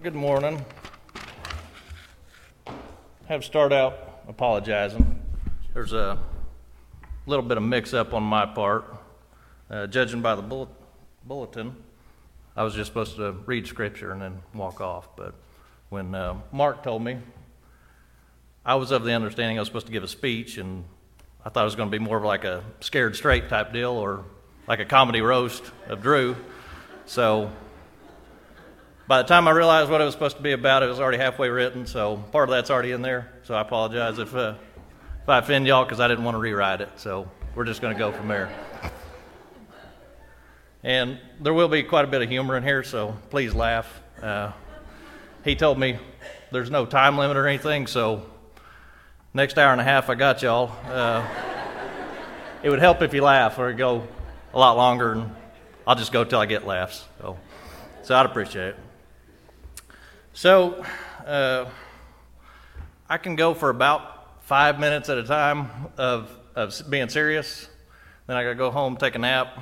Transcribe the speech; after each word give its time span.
Good 0.00 0.14
morning. 0.14 0.64
Have 3.26 3.40
to 3.40 3.46
start 3.46 3.72
out 3.72 4.22
apologizing. 4.28 5.20
There's 5.74 5.92
a 5.92 6.20
little 7.26 7.44
bit 7.44 7.56
of 7.56 7.64
mix 7.64 7.92
up 7.92 8.14
on 8.14 8.22
my 8.22 8.46
part. 8.46 8.96
Uh, 9.68 9.88
judging 9.88 10.22
by 10.22 10.36
the 10.36 10.42
bullet, 10.42 10.68
bulletin, 11.24 11.74
I 12.54 12.62
was 12.62 12.74
just 12.74 12.86
supposed 12.86 13.16
to 13.16 13.32
read 13.44 13.66
scripture 13.66 14.12
and 14.12 14.22
then 14.22 14.40
walk 14.54 14.80
off. 14.80 15.16
But 15.16 15.34
when 15.88 16.14
uh, 16.14 16.36
Mark 16.52 16.84
told 16.84 17.02
me, 17.02 17.18
I 18.64 18.76
was 18.76 18.92
of 18.92 19.02
the 19.02 19.14
understanding 19.14 19.58
I 19.58 19.62
was 19.62 19.66
supposed 19.66 19.86
to 19.86 19.92
give 19.92 20.04
a 20.04 20.08
speech, 20.08 20.58
and 20.58 20.84
I 21.44 21.48
thought 21.48 21.62
it 21.62 21.64
was 21.64 21.74
going 21.74 21.90
to 21.90 21.98
be 21.98 22.02
more 22.02 22.18
of 22.18 22.22
like 22.22 22.44
a 22.44 22.62
scared 22.78 23.16
straight 23.16 23.48
type 23.48 23.72
deal 23.72 23.90
or 23.90 24.24
like 24.68 24.78
a 24.78 24.84
comedy 24.84 25.22
roast 25.22 25.64
of 25.88 26.02
Drew. 26.02 26.36
So 27.04 27.50
by 29.08 29.22
the 29.22 29.26
time 29.26 29.48
I 29.48 29.52
realized 29.52 29.90
what 29.90 30.02
it 30.02 30.04
was 30.04 30.12
supposed 30.12 30.36
to 30.36 30.42
be 30.42 30.52
about, 30.52 30.82
it 30.82 30.86
was 30.86 31.00
already 31.00 31.16
halfway 31.16 31.48
written, 31.48 31.86
so 31.86 32.18
part 32.30 32.50
of 32.50 32.54
that's 32.54 32.70
already 32.70 32.92
in 32.92 33.00
there. 33.00 33.32
So 33.42 33.54
I 33.54 33.62
apologize 33.62 34.18
if, 34.18 34.34
uh, 34.34 34.54
if 35.22 35.28
I 35.28 35.38
offend 35.38 35.66
y'all 35.66 35.84
because 35.84 35.98
I 35.98 36.08
didn't 36.08 36.24
want 36.24 36.34
to 36.34 36.38
rewrite 36.38 36.82
it. 36.82 36.90
So 36.96 37.28
we're 37.54 37.64
just 37.64 37.80
going 37.80 37.94
to 37.94 37.98
go 37.98 38.12
from 38.12 38.28
there. 38.28 38.54
And 40.84 41.18
there 41.40 41.54
will 41.54 41.68
be 41.68 41.82
quite 41.82 42.04
a 42.04 42.08
bit 42.08 42.20
of 42.20 42.28
humor 42.28 42.54
in 42.56 42.62
here, 42.62 42.84
so 42.84 43.16
please 43.30 43.54
laugh. 43.54 44.00
Uh, 44.22 44.52
he 45.42 45.56
told 45.56 45.78
me 45.78 45.98
there's 46.52 46.70
no 46.70 46.84
time 46.84 47.16
limit 47.16 47.38
or 47.38 47.48
anything, 47.48 47.86
so 47.86 48.28
next 49.32 49.56
hour 49.56 49.72
and 49.72 49.80
a 49.80 49.84
half 49.84 50.10
I 50.10 50.16
got 50.16 50.42
y'all. 50.42 50.70
Uh, 50.84 51.26
it 52.62 52.68
would 52.68 52.78
help 52.78 53.00
if 53.00 53.14
you 53.14 53.22
laugh, 53.22 53.58
or 53.58 53.72
go 53.72 54.06
a 54.52 54.58
lot 54.58 54.76
longer, 54.76 55.12
and 55.12 55.30
I'll 55.86 55.96
just 55.96 56.12
go 56.12 56.24
till 56.24 56.40
I 56.40 56.46
get 56.46 56.66
laughs. 56.66 57.06
So, 57.20 57.38
so 58.02 58.14
I'd 58.14 58.26
appreciate 58.26 58.68
it. 58.68 58.76
So, 60.40 60.84
uh, 61.26 61.68
I 63.08 63.18
can 63.18 63.34
go 63.34 63.54
for 63.54 63.70
about 63.70 64.44
five 64.44 64.78
minutes 64.78 65.08
at 65.08 65.18
a 65.18 65.24
time 65.24 65.68
of, 65.96 66.30
of 66.54 66.80
being 66.88 67.08
serious. 67.08 67.68
Then 68.28 68.36
I 68.36 68.44
got 68.44 68.50
to 68.50 68.54
go 68.54 68.70
home, 68.70 68.96
take 68.96 69.16
a 69.16 69.18
nap, 69.18 69.58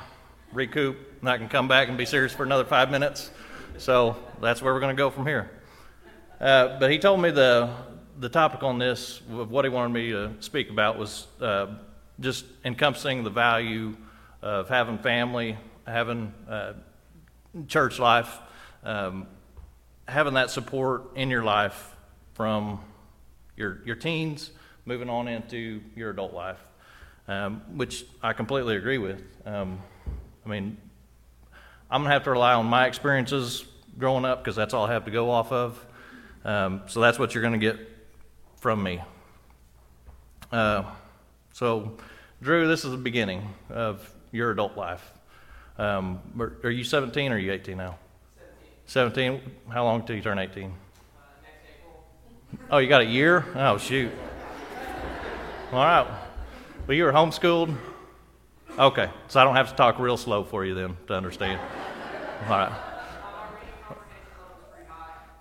recoup, 0.53 0.99
and 1.21 1.31
I 1.31 1.39
can 1.39 1.49
come 1.49 1.67
back 1.67 1.89
and 1.89 1.97
be 1.97 2.05
serious 2.05 2.35
for 2.35 2.43
another 2.43 2.67
five 2.67 2.91
minutes. 2.91 3.31
So 3.79 4.17
that's 4.43 4.61
where 4.61 4.75
we're 4.75 4.81
going 4.81 4.95
to 4.95 5.01
go 5.01 5.09
from 5.09 5.27
here. 5.27 5.51
Uh, 6.39 6.79
but 6.79 6.91
he 6.91 6.99
told 6.99 7.23
me 7.23 7.31
the 7.31 7.71
the 8.21 8.29
topic 8.29 8.63
on 8.63 8.79
this, 8.79 9.23
of 9.33 9.51
what 9.51 9.65
he 9.65 9.71
wanted 9.71 9.95
me 9.95 10.11
to 10.11 10.33
speak 10.41 10.69
about, 10.69 10.99
was 10.99 11.27
uh, 11.41 11.69
just 12.21 12.45
encompassing 12.67 13.25
the 13.25 13.31
value 13.31 13.97
of 14.43 14.69
having 14.69 14.99
family, 14.99 15.57
having 15.87 16.35
uh, 16.47 16.75
church 17.67 17.99
life, 17.99 18.41
um, 18.85 19.27
having 20.09 20.35
that 20.35 20.51
support 20.51 21.17
in 21.17 21.31
your 21.31 21.43
life 21.43 21.95
from 22.35 22.81
your, 23.57 23.81
your 23.85 23.97
teens 23.97 24.51
moving 24.85 25.11
on 25.11 25.27
into 25.29 25.81
your 25.97 26.11
adult 26.11 26.33
life, 26.33 26.61
um, 27.29 27.62
which 27.77 28.05
I 28.23 28.33
completely 28.33 28.77
agree 28.77 28.99
with. 28.99 29.23
Um, 29.45 29.81
I 30.45 30.49
mean, 30.49 30.77
I'm 31.91 32.03
going 32.03 32.11
to 32.11 32.12
have 32.12 32.25
to 32.25 32.31
rely 32.31 32.55
on 32.55 32.67
my 32.67 32.87
experiences 32.87 33.65
growing 33.99 34.25
up 34.25 34.43
because 34.43 34.57
that's 34.57 34.75
all 34.75 34.87
I 34.87 34.93
have 34.93 35.07
to 35.07 35.11
go 35.11 35.31
off 35.31 35.51
of. 35.51 35.87
Um, 36.45 36.83
so 36.87 37.01
that's 37.01 37.19
what 37.19 37.34
you're 37.34 37.43
going 37.43 37.59
to 37.59 37.73
get 37.73 37.79
from 38.61 38.83
me. 38.83 39.01
Uh, 40.53 40.84
so, 41.53 41.97
Drew, 42.41 42.69
this 42.69 42.84
is 42.84 42.93
the 42.93 42.97
beginning 42.97 43.43
of 43.71 44.09
your 44.31 44.53
adult 44.53 44.77
life. 44.77 45.12
Um, 45.79 46.21
are 46.62 46.71
you 46.71 46.84
17 46.84 47.33
or 47.33 47.34
are 47.34 47.39
you 47.39 47.53
18 47.53 47.77
now? 47.77 47.97
17. 48.87 49.41
How 49.69 49.84
long 49.84 50.05
till 50.05 50.17
you 50.17 50.23
turn 50.23 50.39
18? 50.39 50.73
Oh, 52.70 52.79
you 52.79 52.89
got 52.89 53.01
a 53.01 53.06
year? 53.06 53.45
Oh, 53.55 53.78
shoot. 53.78 54.11
All 55.73 55.84
right. 55.84 56.06
Well, 56.87 56.97
you 56.97 57.05
were 57.05 57.12
homeschooled? 57.12 57.77
Okay. 58.78 59.11
So 59.28 59.41
I 59.41 59.44
don't 59.44 59.56
have 59.56 59.71
to 59.71 59.77
talk 59.77 59.99
real 59.99 60.16
slow 60.16 60.44
for 60.44 60.65
you 60.65 60.75
then 60.75 60.97
to 61.09 61.15
understand. 61.15 61.61
All 62.44 62.50
right. 62.50 62.72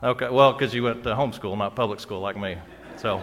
Okay. 0.02 0.30
Well, 0.30 0.54
because 0.54 0.74
you 0.74 0.84
went 0.84 1.04
to 1.04 1.10
homeschool, 1.10 1.58
not 1.58 1.76
public 1.76 2.00
school 2.00 2.20
like 2.20 2.38
me. 2.38 2.58
So. 2.98 3.22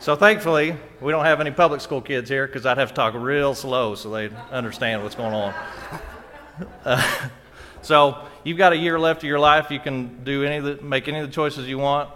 So 0.00 0.16
thankfully, 0.16 0.76
we 1.00 1.12
don't 1.12 1.24
have 1.24 1.40
any 1.40 1.50
public 1.50 1.80
school 1.80 2.00
kids 2.00 2.28
here 2.28 2.46
because 2.46 2.66
I'd 2.66 2.78
have 2.78 2.88
to 2.88 2.94
talk 2.94 3.14
real 3.14 3.54
slow 3.54 3.94
so 3.94 4.10
they 4.10 4.28
understand 4.50 5.02
what's 5.02 5.14
going 5.14 5.32
on. 5.32 5.54
Uh, 6.84 7.28
so 7.84 8.26
you've 8.44 8.56
got 8.56 8.72
a 8.72 8.76
year 8.76 8.98
left 8.98 9.22
of 9.22 9.28
your 9.28 9.38
life. 9.38 9.70
You 9.70 9.78
can 9.78 10.24
do 10.24 10.42
any 10.42 10.56
of 10.56 10.64
the, 10.64 10.82
make 10.82 11.06
any 11.06 11.18
of 11.18 11.26
the 11.26 11.32
choices 11.32 11.68
you 11.68 11.76
want. 11.76 12.08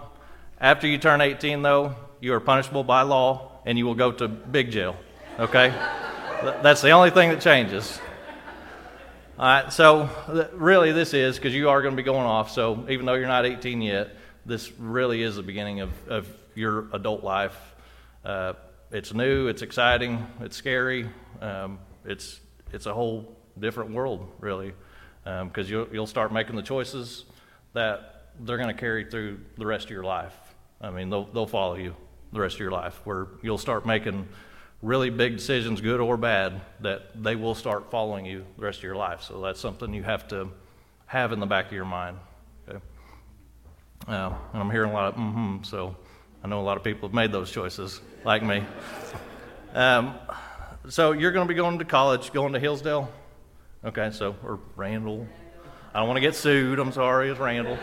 After 0.59 0.87
you 0.87 0.97
turn 0.97 1.21
18, 1.21 1.61
though, 1.61 1.95
you 2.19 2.33
are 2.33 2.39
punishable 2.39 2.83
by 2.83 3.03
law 3.03 3.61
and 3.67 3.77
you 3.77 3.85
will 3.85 3.93
go 3.93 4.11
to 4.11 4.27
big 4.27 4.71
jail. 4.71 4.95
Okay? 5.37 5.69
That's 6.63 6.81
the 6.81 6.89
only 6.89 7.11
thing 7.11 7.29
that 7.29 7.41
changes. 7.41 8.01
All 9.37 9.45
right, 9.45 9.71
so 9.71 10.09
really, 10.53 10.91
this 10.91 11.13
is 11.13 11.35
because 11.35 11.53
you 11.53 11.69
are 11.69 11.83
going 11.83 11.93
to 11.93 12.01
be 12.01 12.03
going 12.03 12.25
off. 12.25 12.49
So 12.51 12.87
even 12.89 13.05
though 13.05 13.13
you're 13.13 13.27
not 13.27 13.45
18 13.45 13.81
yet, 13.83 14.15
this 14.47 14.71
really 14.79 15.21
is 15.21 15.35
the 15.35 15.43
beginning 15.43 15.81
of, 15.81 15.91
of 16.07 16.27
your 16.55 16.87
adult 16.93 17.23
life. 17.23 17.55
Uh, 18.25 18.53
it's 18.91 19.13
new, 19.13 19.47
it's 19.47 19.61
exciting, 19.61 20.25
it's 20.41 20.57
scary. 20.57 21.07
Um, 21.41 21.77
it's, 22.05 22.39
it's 22.73 22.87
a 22.87 22.93
whole 22.93 23.37
different 23.59 23.91
world, 23.91 24.27
really 24.39 24.73
because 25.23 25.67
um, 25.67 25.71
you'll, 25.71 25.87
you'll 25.91 26.07
start 26.07 26.31
making 26.33 26.55
the 26.55 26.61
choices 26.61 27.25
that 27.73 28.31
they're 28.39 28.57
going 28.57 28.73
to 28.73 28.79
carry 28.79 29.05
through 29.05 29.39
the 29.57 29.65
rest 29.65 29.85
of 29.85 29.91
your 29.91 30.03
life. 30.03 30.35
I 30.81 30.91
mean, 30.91 31.09
they'll, 31.09 31.25
they'll 31.25 31.45
follow 31.45 31.75
you 31.75 31.95
the 32.31 32.39
rest 32.39 32.55
of 32.55 32.61
your 32.61 32.71
life, 32.71 32.99
where 33.03 33.27
you'll 33.41 33.57
start 33.57 33.85
making 33.85 34.27
really 34.81 35.09
big 35.09 35.37
decisions, 35.37 35.81
good 35.81 35.99
or 35.99 36.15
bad, 36.15 36.61
that 36.79 37.21
they 37.21 37.35
will 37.35 37.55
start 37.55 37.91
following 37.91 38.25
you 38.25 38.45
the 38.57 38.63
rest 38.63 38.79
of 38.79 38.83
your 38.83 38.95
life. 38.95 39.23
So 39.23 39.41
that's 39.41 39.59
something 39.59 39.93
you 39.93 40.03
have 40.03 40.27
to 40.29 40.49
have 41.07 41.31
in 41.31 41.39
the 41.39 41.45
back 41.45 41.67
of 41.67 41.73
your 41.73 41.85
mind. 41.85 42.17
Okay? 42.67 42.79
Uh, 44.07 44.33
and 44.53 44.61
I'm 44.61 44.71
hearing 44.71 44.91
a 44.91 44.93
lot 44.93 45.13
of 45.13 45.15
mm-hmm, 45.15 45.63
so 45.63 45.95
I 46.43 46.47
know 46.47 46.61
a 46.61 46.63
lot 46.63 46.77
of 46.77 46.83
people 46.83 47.09
have 47.09 47.15
made 47.15 47.31
those 47.31 47.51
choices, 47.51 47.99
like 48.23 48.43
me. 48.43 48.63
Um, 49.71 50.15
so 50.87 51.11
you're 51.11 51.31
going 51.31 51.47
to 51.47 51.53
be 51.53 51.55
going 51.55 51.77
to 51.77 51.85
college, 51.85 52.33
going 52.33 52.53
to 52.53 52.59
Hillsdale. 52.59 53.11
Okay, 53.81 54.09
so, 54.11 54.35
or 54.43 54.59
Randall. 54.75 55.25
I 55.93 55.99
don't 55.99 56.09
want 56.09 56.17
to 56.17 56.21
get 56.21 56.35
sued. 56.35 56.79
I'm 56.79 56.91
sorry, 56.91 57.29
it's 57.29 57.39
Randall. 57.39 57.77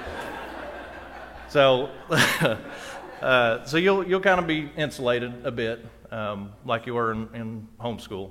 so, 1.49 1.89
uh, 3.23 3.65
so 3.65 3.79
you'll, 3.79 4.07
you'll 4.07 4.21
kind 4.21 4.39
of 4.39 4.47
be 4.47 4.71
insulated 4.77 5.47
a 5.47 5.51
bit, 5.51 5.83
um, 6.11 6.53
like 6.67 6.85
you 6.85 6.93
were 6.93 7.13
in, 7.13 7.29
in 7.35 7.69
homeschool. 7.81 8.31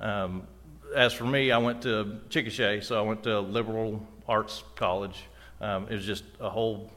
Um, 0.00 0.48
as 0.96 1.12
for 1.12 1.22
me, 1.22 1.52
I 1.52 1.58
went 1.58 1.80
to 1.82 2.18
Chickasha, 2.28 2.82
so 2.82 2.98
I 2.98 3.02
went 3.02 3.22
to 3.22 3.38
liberal 3.38 4.04
arts 4.26 4.64
college. 4.74 5.26
Um, 5.60 5.86
it 5.88 5.94
was 5.94 6.06
just 6.06 6.24
a 6.40 6.50
whole 6.50 6.90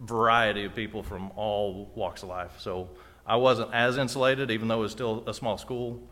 variety 0.00 0.64
of 0.64 0.74
people 0.74 1.04
from 1.04 1.30
all 1.36 1.92
walks 1.94 2.24
of 2.24 2.28
life. 2.28 2.56
So 2.58 2.88
I 3.24 3.36
wasn't 3.36 3.72
as 3.72 3.98
insulated, 3.98 4.50
even 4.50 4.66
though 4.66 4.78
it 4.78 4.82
was 4.82 4.92
still 4.92 5.22
a 5.28 5.32
small 5.32 5.58
school. 5.58 6.02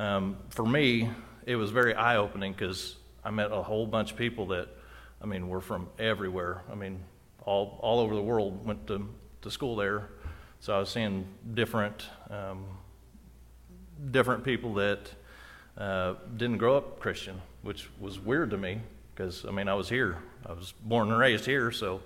Um, 0.00 0.36
for 0.48 0.66
me, 0.66 1.10
it 1.50 1.56
was 1.56 1.72
very 1.72 1.94
eye 1.94 2.16
opening 2.16 2.52
because 2.52 2.94
I 3.24 3.30
met 3.30 3.50
a 3.50 3.60
whole 3.60 3.84
bunch 3.84 4.12
of 4.12 4.16
people 4.16 4.46
that, 4.48 4.68
I 5.20 5.26
mean, 5.26 5.48
were 5.48 5.60
from 5.60 5.88
everywhere. 5.98 6.62
I 6.70 6.76
mean, 6.76 7.00
all 7.42 7.76
all 7.82 7.98
over 7.98 8.14
the 8.14 8.22
world 8.22 8.64
went 8.64 8.86
to 8.86 9.08
to 9.42 9.50
school 9.50 9.74
there, 9.74 10.10
so 10.60 10.76
I 10.76 10.78
was 10.78 10.90
seeing 10.90 11.26
different 11.54 12.06
um, 12.30 12.66
different 14.12 14.44
people 14.44 14.74
that 14.74 15.12
uh, 15.76 16.14
didn't 16.36 16.58
grow 16.58 16.76
up 16.76 17.00
Christian, 17.00 17.40
which 17.62 17.88
was 17.98 18.20
weird 18.20 18.50
to 18.50 18.56
me 18.56 18.80
because 19.12 19.44
I 19.44 19.50
mean 19.50 19.68
I 19.68 19.74
was 19.74 19.88
here, 19.88 20.18
I 20.46 20.52
was 20.52 20.72
born 20.84 21.10
and 21.10 21.18
raised 21.18 21.44
here, 21.44 21.70
so. 21.72 22.00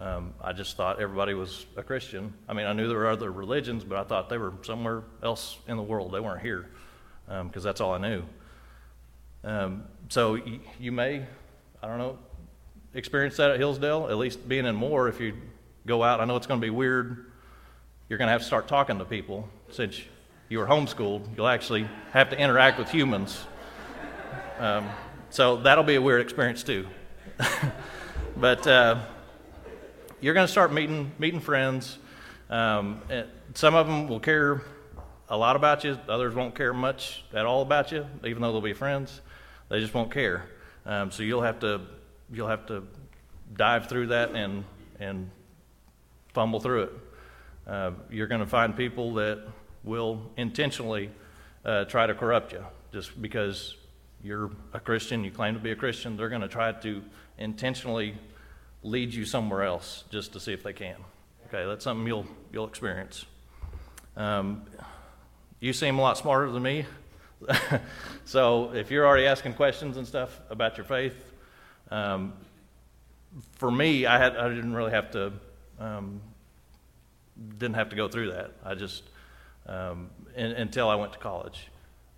Um, 0.00 0.32
I 0.40 0.52
just 0.52 0.76
thought 0.76 1.00
everybody 1.00 1.34
was 1.34 1.66
a 1.76 1.82
Christian. 1.82 2.32
I 2.48 2.52
mean, 2.52 2.66
I 2.66 2.72
knew 2.72 2.86
there 2.86 2.98
were 2.98 3.08
other 3.08 3.32
religions, 3.32 3.82
but 3.82 3.98
I 3.98 4.04
thought 4.04 4.28
they 4.28 4.38
were 4.38 4.52
somewhere 4.62 5.02
else 5.24 5.58
in 5.66 5.76
the 5.76 5.82
world. 5.82 6.12
They 6.12 6.20
weren't 6.20 6.40
here 6.40 6.68
because 7.26 7.40
um, 7.40 7.62
that's 7.62 7.80
all 7.80 7.94
I 7.94 7.98
knew. 7.98 8.22
Um, 9.44 9.84
so 10.08 10.34
you, 10.34 10.60
you 10.78 10.92
may, 10.92 11.24
I 11.82 11.86
don't 11.86 11.98
know, 11.98 12.18
experience 12.94 13.36
that 13.36 13.50
at 13.50 13.58
Hillsdale, 13.58 14.08
at 14.08 14.16
least 14.16 14.48
being 14.48 14.66
in 14.66 14.74
Moore. 14.74 15.08
If 15.08 15.20
you 15.20 15.34
go 15.86 16.02
out, 16.02 16.20
I 16.20 16.24
know 16.24 16.36
it's 16.36 16.46
going 16.46 16.60
to 16.60 16.64
be 16.64 16.70
weird. 16.70 17.26
You're 18.08 18.18
going 18.18 18.28
to 18.28 18.32
have 18.32 18.40
to 18.40 18.46
start 18.46 18.68
talking 18.68 18.98
to 18.98 19.04
people 19.04 19.48
since 19.70 20.00
you 20.48 20.58
were 20.58 20.66
homeschooled. 20.66 21.36
You'll 21.36 21.48
actually 21.48 21.88
have 22.12 22.30
to 22.30 22.38
interact 22.38 22.78
with 22.78 22.90
humans. 22.90 23.44
Um, 24.58 24.88
so 25.30 25.56
that'll 25.56 25.84
be 25.84 25.96
a 25.96 26.02
weird 26.02 26.20
experience 26.20 26.62
too. 26.62 26.86
but 28.36 28.66
uh, 28.66 29.00
you're 30.20 30.34
going 30.34 30.46
to 30.46 30.50
start 30.50 30.72
meeting 30.72 31.12
meeting 31.18 31.40
friends. 31.40 31.98
Um, 32.50 33.02
some 33.54 33.74
of 33.74 33.86
them 33.86 34.08
will 34.08 34.20
care 34.20 34.62
a 35.28 35.36
lot 35.36 35.54
about 35.54 35.84
you. 35.84 35.98
Others 36.08 36.34
won't 36.34 36.54
care 36.54 36.72
much 36.72 37.24
at 37.34 37.44
all 37.44 37.62
about 37.62 37.92
you, 37.92 38.06
even 38.24 38.42
though 38.42 38.52
they'll 38.52 38.60
be 38.60 38.72
friends. 38.72 39.20
They 39.68 39.80
just 39.80 39.94
won't 39.94 40.12
care. 40.12 40.48
Um, 40.86 41.10
so 41.10 41.22
you'll 41.22 41.42
have 41.42 41.60
to 41.60 41.82
you'll 42.32 42.48
have 42.48 42.66
to 42.66 42.86
dive 43.54 43.88
through 43.88 44.08
that 44.08 44.30
and 44.34 44.64
and 44.98 45.30
fumble 46.32 46.60
through 46.60 46.82
it. 46.84 46.92
Uh, 47.66 47.90
you're 48.10 48.26
going 48.26 48.40
to 48.40 48.46
find 48.46 48.76
people 48.76 49.14
that 49.14 49.46
will 49.84 50.22
intentionally 50.36 51.10
uh, 51.64 51.84
try 51.84 52.06
to 52.06 52.14
corrupt 52.14 52.52
you 52.52 52.64
just 52.92 53.20
because 53.20 53.76
you're 54.22 54.50
a 54.72 54.80
Christian, 54.80 55.24
you 55.24 55.30
claim 55.30 55.54
to 55.54 55.60
be 55.60 55.70
a 55.70 55.76
Christian. 55.76 56.16
They're 56.16 56.28
going 56.28 56.42
to 56.42 56.48
try 56.48 56.72
to 56.72 57.02
intentionally 57.36 58.14
lead 58.82 59.12
you 59.12 59.24
somewhere 59.24 59.64
else 59.64 60.04
just 60.10 60.32
to 60.32 60.40
see 60.40 60.52
if 60.52 60.62
they 60.62 60.72
can. 60.72 60.96
Okay, 61.48 61.66
that's 61.66 61.84
something 61.84 62.06
you'll 62.06 62.26
you'll 62.52 62.66
experience. 62.66 63.24
Um, 64.16 64.62
you 65.60 65.72
seem 65.72 65.98
a 65.98 66.02
lot 66.02 66.18
smarter 66.18 66.50
than 66.50 66.62
me, 66.62 66.86
so 68.24 68.72
if 68.74 68.90
you're 68.90 69.06
already 69.06 69.26
asking 69.26 69.54
questions 69.54 69.96
and 69.96 70.06
stuff 70.06 70.40
about 70.50 70.76
your 70.76 70.84
faith, 70.84 71.16
um, 71.90 72.32
for 73.52 73.70
me, 73.70 74.06
I 74.06 74.18
had 74.18 74.36
I 74.36 74.48
didn't 74.48 74.74
really 74.74 74.90
have 74.90 75.10
to 75.12 75.32
um, 75.78 76.20
didn't 77.58 77.76
have 77.76 77.88
to 77.90 77.96
go 77.96 78.08
through 78.08 78.32
that. 78.32 78.52
I 78.64 78.74
just 78.74 79.04
um, 79.66 80.10
in, 80.36 80.52
until 80.52 80.88
I 80.88 80.94
went 80.94 81.12
to 81.12 81.18
college, 81.18 81.68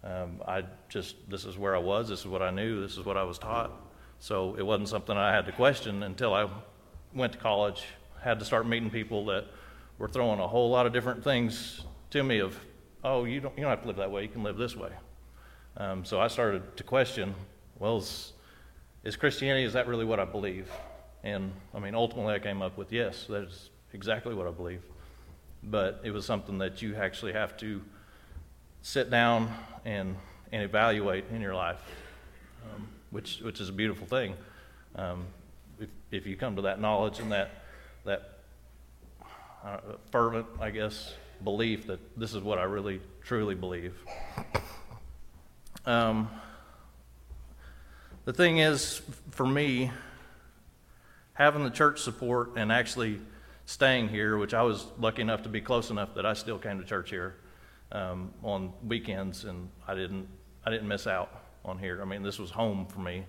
um, 0.04 0.40
I 0.46 0.64
just 0.88 1.16
this 1.28 1.44
is 1.44 1.58
where 1.58 1.74
I 1.74 1.78
was. 1.78 2.08
This 2.08 2.20
is 2.20 2.26
what 2.26 2.42
I 2.42 2.50
knew. 2.50 2.80
This 2.80 2.96
is 2.96 3.04
what 3.04 3.16
I 3.16 3.24
was 3.24 3.38
taught. 3.38 3.72
So 4.18 4.54
it 4.56 4.62
wasn't 4.62 4.88
something 4.88 5.16
I 5.16 5.32
had 5.32 5.46
to 5.46 5.52
question 5.52 6.02
until 6.02 6.34
I 6.34 6.48
went 7.14 7.32
to 7.32 7.38
college. 7.38 7.84
Had 8.22 8.38
to 8.38 8.44
start 8.44 8.66
meeting 8.66 8.90
people 8.90 9.24
that 9.26 9.46
were 9.98 10.08
throwing 10.08 10.40
a 10.40 10.48
whole 10.48 10.70
lot 10.70 10.86
of 10.86 10.92
different 10.92 11.24
things 11.24 11.84
to 12.10 12.22
me 12.22 12.38
of, 12.38 12.58
oh, 13.02 13.24
you 13.24 13.40
don't 13.40 13.56
you 13.56 13.62
don't 13.62 13.70
have 13.70 13.82
to 13.82 13.88
live 13.88 13.96
that 13.96 14.10
way. 14.10 14.22
You 14.22 14.28
can 14.28 14.42
live 14.42 14.56
this 14.56 14.76
way. 14.76 14.90
Um, 15.80 16.04
so 16.04 16.20
I 16.20 16.28
started 16.28 16.76
to 16.76 16.84
question, 16.84 17.34
well, 17.78 17.96
is, 17.96 18.34
is 19.02 19.16
Christianity 19.16 19.64
is 19.64 19.72
that 19.72 19.86
really 19.86 20.04
what 20.04 20.20
I 20.20 20.26
believe? 20.26 20.70
And 21.24 21.52
I 21.74 21.78
mean, 21.78 21.94
ultimately, 21.94 22.34
I 22.34 22.38
came 22.38 22.60
up 22.60 22.76
with 22.76 22.92
yes, 22.92 23.24
that's 23.26 23.70
exactly 23.94 24.34
what 24.34 24.46
I 24.46 24.50
believe. 24.50 24.82
But 25.62 26.02
it 26.04 26.10
was 26.10 26.26
something 26.26 26.58
that 26.58 26.82
you 26.82 26.96
actually 26.96 27.32
have 27.32 27.56
to 27.58 27.80
sit 28.82 29.10
down 29.10 29.50
and, 29.86 30.16
and 30.52 30.62
evaluate 30.62 31.24
in 31.32 31.40
your 31.40 31.54
life, 31.54 31.80
um, 32.74 32.86
which, 33.08 33.40
which 33.40 33.58
is 33.58 33.70
a 33.70 33.72
beautiful 33.72 34.06
thing. 34.06 34.34
Um, 34.96 35.24
if, 35.78 35.88
if 36.10 36.26
you 36.26 36.36
come 36.36 36.56
to 36.56 36.62
that 36.62 36.78
knowledge 36.78 37.20
and 37.20 37.32
that, 37.32 37.52
that 38.04 38.40
uh, 39.64 39.78
fervent, 40.10 40.46
I 40.60 40.72
guess, 40.72 41.14
belief 41.42 41.86
that 41.86 42.00
this 42.18 42.34
is 42.34 42.42
what 42.42 42.58
I 42.58 42.64
really, 42.64 43.00
truly 43.22 43.54
believe. 43.54 43.94
Um, 45.86 46.28
the 48.26 48.32
thing 48.34 48.58
is, 48.58 49.00
for 49.30 49.46
me, 49.46 49.90
having 51.32 51.64
the 51.64 51.70
church 51.70 52.02
support 52.02 52.52
and 52.56 52.70
actually 52.70 53.18
staying 53.64 54.08
here, 54.08 54.36
which 54.36 54.52
I 54.52 54.62
was 54.62 54.86
lucky 54.98 55.22
enough 55.22 55.42
to 55.44 55.48
be 55.48 55.60
close 55.60 55.90
enough 55.90 56.14
that 56.16 56.26
I 56.26 56.34
still 56.34 56.58
came 56.58 56.78
to 56.78 56.84
church 56.84 57.08
here 57.08 57.36
um, 57.92 58.30
on 58.42 58.72
weekends, 58.86 59.44
and 59.44 59.70
I 59.88 59.94
didn't 59.94 60.28
I 60.66 60.70
didn't 60.70 60.88
miss 60.88 61.06
out 61.06 61.44
on 61.64 61.78
here. 61.78 62.02
I 62.02 62.04
mean, 62.04 62.22
this 62.22 62.38
was 62.38 62.50
home 62.50 62.86
for 62.86 63.00
me, 63.00 63.24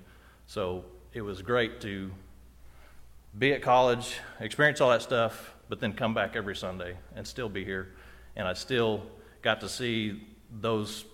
so 0.46 0.84
it 1.14 1.22
was 1.22 1.42
great 1.42 1.80
to 1.82 2.12
be 3.40 3.54
at 3.54 3.62
college, 3.62 4.18
experience 4.42 4.82
all 4.82 4.90
that 4.90 5.02
stuff, 5.02 5.54
but 5.70 5.80
then 5.80 5.94
come 5.94 6.14
back 6.14 6.36
every 6.36 6.56
Sunday 6.56 6.98
and 7.16 7.26
still 7.26 7.48
be 7.48 7.64
here, 7.64 7.94
and 8.36 8.46
I 8.46 8.54
still 8.54 9.04
got 9.42 9.62
to 9.62 9.70
see 9.70 10.22
those 10.60 11.06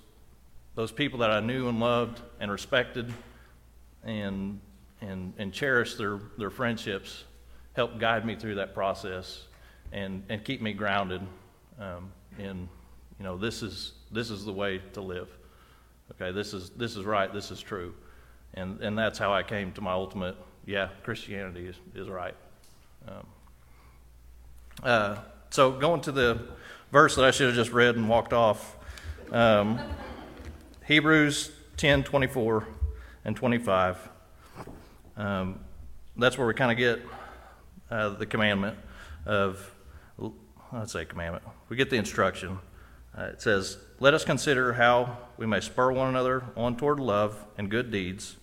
those 0.78 0.94
people 0.94 1.20
that 1.20 1.32
I 1.32 1.42
knew 1.42 1.68
and 1.68 1.82
loved 1.82 2.22
and 2.40 2.50
respected, 2.50 3.12
and 4.06 4.62
and, 5.02 5.34
and 5.38 5.54
cherish 5.54 5.96
their, 5.96 6.20
their 6.38 6.50
friendships, 6.50 7.24
helped 7.74 8.00
guide 8.00 8.26
me 8.26 8.36
through 8.36 8.56
that 8.56 8.74
process 8.74 9.44
and, 9.92 10.24
and 10.30 10.44
keep 10.44 10.62
me 10.62 10.74
grounded 10.74 11.22
um, 11.80 12.12
in, 12.40 12.68
you 13.20 13.24
know, 13.24 13.38
this 13.38 13.62
is, 13.62 13.94
this 14.12 14.30
is 14.30 14.46
the 14.46 14.54
way 14.54 14.82
to 14.94 15.02
live. 15.02 15.30
Okay, 16.12 16.32
this 16.32 16.54
is, 16.54 16.72
this 16.72 16.96
is 16.96 17.06
right, 17.06 17.32
this 17.32 17.52
is 17.52 17.62
true. 17.62 17.94
And, 18.54 18.82
and 18.82 18.98
that's 18.98 19.20
how 19.20 19.34
I 19.34 19.44
came 19.44 19.72
to 19.74 19.82
my 19.82 19.92
ultimate, 19.92 20.36
yeah, 20.66 20.90
Christianity 21.04 21.68
is, 21.68 21.76
is 21.94 22.10
right. 22.10 22.36
Um, 23.08 23.28
uh, 24.84 25.18
so 25.50 25.72
going 25.72 26.02
to 26.02 26.12
the 26.12 26.48
verse 26.92 27.16
that 27.16 27.26
I 27.26 27.32
should 27.32 27.48
have 27.48 27.56
just 27.56 27.72
read 27.72 27.96
and 27.96 28.10
walked 28.10 28.34
off, 28.34 28.76
um, 29.32 29.80
Hebrews 30.88 31.52
10, 31.76 32.06
24 32.06 32.66
and 33.26 33.36
25. 33.36 34.10
Um, 35.18 35.60
that's 36.16 36.38
where 36.38 36.48
we 36.48 36.54
kind 36.54 36.72
of 36.72 36.78
get 36.78 37.02
uh, 37.92 38.10
the 38.12 38.26
commandment 38.26 38.78
of, 39.26 39.70
let's 40.72 40.94
say 40.94 41.04
commandment. 41.04 41.44
We 41.68 41.76
get 41.76 41.90
the 41.90 41.98
instruction. 41.98 42.60
Uh, 43.18 43.24
it 43.24 43.42
says, 43.42 43.78
Let 44.00 44.14
us 44.14 44.24
consider 44.24 44.72
how 44.72 45.18
we 45.36 45.46
may 45.46 45.60
spur 45.60 45.92
one 45.92 46.08
another 46.08 46.46
on 46.56 46.78
toward 46.78 47.02
love 47.02 47.46
and 47.58 47.70
good 47.70 47.92
deeds. 47.92 48.38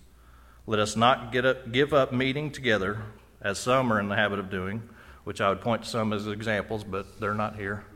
Let 0.67 0.81
us 0.81 0.97
not 0.97 1.33
get 1.33 1.47
up, 1.47 1.73
give 1.73 1.95
up 1.95 2.13
meeting 2.13 2.51
together, 2.51 3.05
as 3.41 3.59
some 3.59 3.91
are 3.91 3.99
in 3.99 4.11
the 4.11 4.17
habit 4.17 4.39
of 4.39 4.51
doing, 4.51 4.83
which 5.25 5.41
I 5.41 5.49
would 5.49 5.63
point 5.63 5.85
to 5.85 5.89
some 5.89 6.13
as 6.13 6.27
examples, 6.27 6.85
but 6.85 7.19
they're 7.21 7.33
not 7.33 7.57
here. 7.57 7.87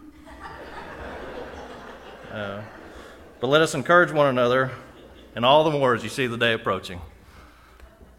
Uh, 2.32 2.60
but 3.40 3.46
let 3.48 3.62
us 3.62 3.74
encourage 3.74 4.10
one 4.10 4.26
another, 4.26 4.72
and 5.34 5.44
all 5.44 5.64
the 5.64 5.70
more 5.70 5.94
as 5.94 6.02
you 6.02 6.08
see 6.08 6.26
the 6.26 6.36
day 6.36 6.52
approaching. 6.52 7.00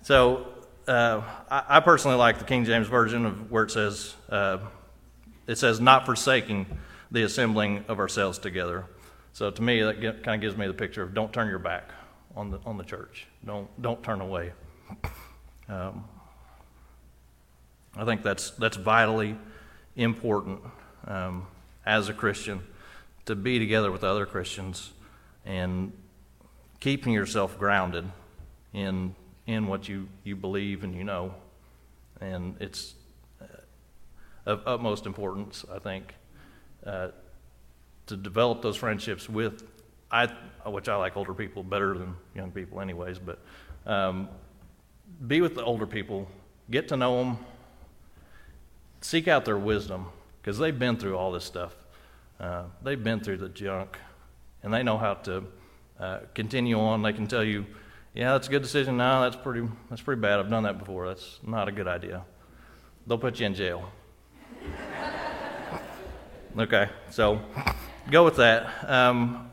So 0.02 0.48
uh, 0.88 1.22
I, 1.50 1.64
I, 1.68 1.80
personally 1.82 2.18
like 2.18 2.40
the 2.40 2.46
King 2.46 2.66
James 2.66 2.88
version 2.88 3.26
of 3.26 3.52
where 3.52 3.64
it 3.64 3.72
says 3.72 4.16
uh, 4.30 4.60
it 5.46 5.58
says 5.58 5.80
not 5.80 6.06
forsaking 6.06 6.66
the 7.12 7.24
assembling 7.24 7.84
of 7.88 8.00
ourselves 8.00 8.40
together. 8.40 8.86
So 9.34 9.52
to 9.52 9.62
me, 9.62 9.82
that 9.82 10.00
get, 10.00 10.24
kind 10.24 10.36
of 10.36 10.42
gives 10.42 10.58
me 10.58 10.68
the 10.68 10.74
picture 10.74 11.04
of 11.04 11.14
don't 11.14 11.34
turn 11.34 11.48
your 11.48 11.60
back 11.60 11.90
on 12.36 12.52
the 12.52 12.60
on 12.66 12.78
the 12.78 12.84
church. 12.84 13.28
Don't 13.46 13.70
don't 13.82 14.02
turn 14.04 14.22
away. 14.22 14.54
Um, 15.70 16.06
I 17.96 18.04
think 18.04 18.24
that's 18.24 18.50
that's 18.50 18.76
vitally 18.76 19.38
important 19.96 20.62
um, 21.06 21.46
as 21.86 22.10
a 22.10 22.14
Christian 22.14 22.62
to 23.28 23.36
be 23.36 23.60
together 23.60 23.92
with 23.92 24.04
other 24.04 24.26
Christians 24.26 24.90
and 25.50 25.92
keeping 26.80 27.12
yourself 27.12 27.58
grounded 27.60 28.06
in 28.72 29.16
in 29.48 29.66
what 29.68 29.90
you, 29.90 30.08
you 30.24 30.36
believe 30.36 30.84
and 30.84 30.94
you 30.94 31.04
know. 31.04 31.34
And 32.22 32.56
it's 32.60 32.94
uh, 33.42 33.46
of 34.46 34.62
utmost 34.68 35.08
importance, 35.08 35.66
I 35.74 35.80
think, 35.80 36.14
uh, 36.86 37.08
to 38.06 38.16
develop 38.16 38.62
those 38.62 38.76
friendships 38.78 39.28
with, 39.28 39.64
I, 40.12 40.28
which 40.68 40.88
I 40.88 40.96
like 40.98 41.18
older 41.18 41.34
people 41.34 41.64
better 41.64 41.98
than 41.98 42.16
young 42.36 42.52
people, 42.52 42.80
anyways, 42.80 43.18
but 43.18 43.40
um, 43.88 44.30
be 45.26 45.42
with 45.42 45.56
the 45.56 45.64
older 45.64 45.88
people, 45.88 46.28
get 46.70 46.88
to 46.90 46.98
know 46.98 47.18
them, 47.18 47.38
seek 49.02 49.28
out 49.28 49.46
their 49.46 49.58
wisdom, 49.58 50.06
because 50.42 50.60
they've 50.60 50.78
been 50.78 50.98
through 50.98 51.18
all 51.18 51.32
this 51.32 51.46
stuff. 51.46 51.76
Uh, 52.40 52.66
they've 52.84 53.04
been 53.04 53.20
through 53.20 53.38
the 53.38 53.50
junk, 53.50 53.98
and 54.64 54.74
they 54.74 54.84
know 54.84 54.98
how 54.98 55.16
to 55.16 55.44
uh, 56.00 56.20
continue 56.34 56.80
on. 56.80 57.02
They 57.02 57.14
can 57.14 57.28
tell 57.28 57.44
you, 57.44 57.66
yeah, 58.14 58.34
that's 58.34 58.48
a 58.48 58.52
good 58.52 58.62
decision. 58.62 58.98
No, 58.98 59.22
that's 59.22 59.36
pretty, 59.36 59.68
that's 59.90 60.02
pretty 60.02 60.22
bad. 60.22 60.40
I've 60.40 60.50
done 60.50 60.64
that 60.64 60.80
before. 60.80 61.08
That's 61.08 61.40
not 61.46 61.68
a 61.68 61.72
good 61.72 61.88
idea. 61.88 62.24
They'll 63.08 63.18
put 63.18 63.40
you 63.40 63.46
in 63.46 63.56
jail. 63.56 63.92
okay, 66.58 66.90
so 67.10 67.40
go 68.12 68.26
with 68.26 68.38
that. 68.38 68.90
Um, 68.90 69.50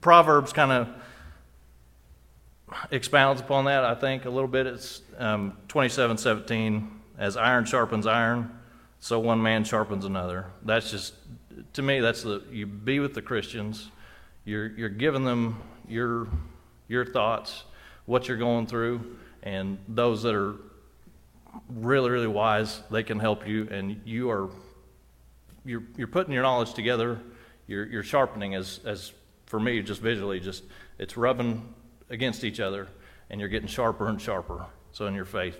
Proverbs 0.00 0.52
kind 0.52 0.72
of 0.72 0.88
expounds 2.90 3.40
upon 3.40 3.64
that, 3.66 3.84
I 3.84 3.94
think, 3.94 4.24
a 4.24 4.30
little 4.30 4.48
bit. 4.48 4.66
It's 4.66 5.02
um, 5.18 5.56
27 5.68 6.16
17. 6.16 6.96
As 7.18 7.36
iron 7.36 7.66
sharpens 7.66 8.06
iron, 8.06 8.50
so 8.98 9.18
one 9.18 9.42
man 9.42 9.64
sharpens 9.64 10.06
another. 10.06 10.46
That's 10.64 10.90
just, 10.90 11.12
to 11.74 11.82
me, 11.82 12.00
that's 12.00 12.22
the, 12.22 12.42
you 12.50 12.66
be 12.66 12.98
with 12.98 13.12
the 13.12 13.20
Christians, 13.20 13.90
you're, 14.50 14.66
you're 14.72 14.88
giving 14.88 15.24
them 15.24 15.62
your 15.88 16.28
your 16.88 17.04
thoughts, 17.04 17.62
what 18.06 18.26
you're 18.26 18.36
going 18.36 18.66
through, 18.66 19.16
and 19.44 19.78
those 19.86 20.24
that 20.24 20.34
are 20.34 20.56
really, 21.68 22.10
really 22.10 22.26
wise, 22.26 22.82
they 22.90 23.04
can 23.04 23.20
help 23.20 23.46
you, 23.46 23.68
and 23.70 24.00
you 24.04 24.28
are 24.28 24.50
you're 25.64 25.84
you're 25.96 26.08
putting 26.08 26.32
your 26.32 26.42
knowledge 26.42 26.74
together. 26.74 27.20
You're 27.68 27.86
you're 27.86 28.02
sharpening 28.02 28.56
as 28.56 28.80
as 28.84 29.12
for 29.46 29.60
me, 29.60 29.80
just 29.82 30.00
visually, 30.00 30.40
just 30.40 30.64
it's 30.98 31.16
rubbing 31.16 31.72
against 32.08 32.42
each 32.42 32.58
other, 32.58 32.88
and 33.30 33.38
you're 33.38 33.48
getting 33.48 33.68
sharper 33.68 34.08
and 34.08 34.20
sharper. 34.20 34.66
So 34.90 35.06
in 35.06 35.14
your 35.14 35.24
faith, 35.24 35.58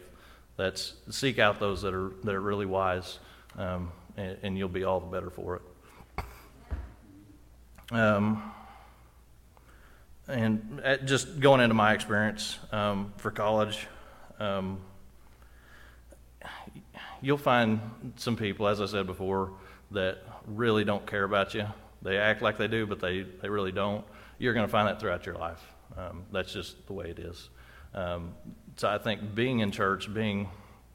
that's 0.57 0.95
seek 1.11 1.39
out 1.39 1.61
those 1.61 1.81
that 1.83 1.95
are 1.95 2.11
that 2.25 2.35
are 2.35 2.41
really 2.41 2.67
wise, 2.67 3.21
um, 3.57 3.93
and, 4.17 4.37
and, 4.43 4.59
you'll 4.59 4.69
be 4.69 4.83
all 4.83 4.99
the 4.99 5.07
better 5.07 5.31
for 5.31 5.61
it. 6.19 6.25
Um, 7.93 8.53
and 10.31 10.81
uh, 10.85 10.97
just 10.99 11.41
going 11.41 11.61
into 11.61 11.75
my 11.75 11.93
experience 11.93 12.59
um, 12.73 13.13
for 13.17 13.31
college, 13.31 13.87
um, 14.39 14.79
you'll 17.21 17.39
find 17.39 17.81
some 18.17 18.37
people, 18.37 18.69
as 18.69 18.81
I 18.81 18.87
said 18.87 19.07
before, 19.07 19.53
that 19.91 20.19
really 20.47 20.85
don't 20.85 21.07
care 21.07 21.25
about 21.25 21.55
you. 21.55 21.67
They 22.03 22.17
act 22.17 22.43
like 22.43 22.57
they 22.57 22.69
do, 22.69 22.87
but 22.87 23.01
they, 23.01 23.23
they 23.23 23.49
really 23.49 23.73
don't. 23.73 24.05
You're 24.39 24.55
going 24.55 24.67
to 24.67 24.71
find 24.71 24.89
that 24.89 25.01
throughout 25.01 25.27
your 25.27 25.35
life. 25.35 25.63
Um, 25.97 26.25
that's 26.33 26.53
just 26.53 26.87
the 26.87 26.93
way 26.93 27.11
it 27.11 27.19
is. 27.19 27.51
Um, 27.95 28.33
so 28.77 28.89
I 28.89 28.99
think 28.99 29.35
being 29.35 29.61
in 29.61 29.71
church, 29.71 30.13
being 30.13 30.49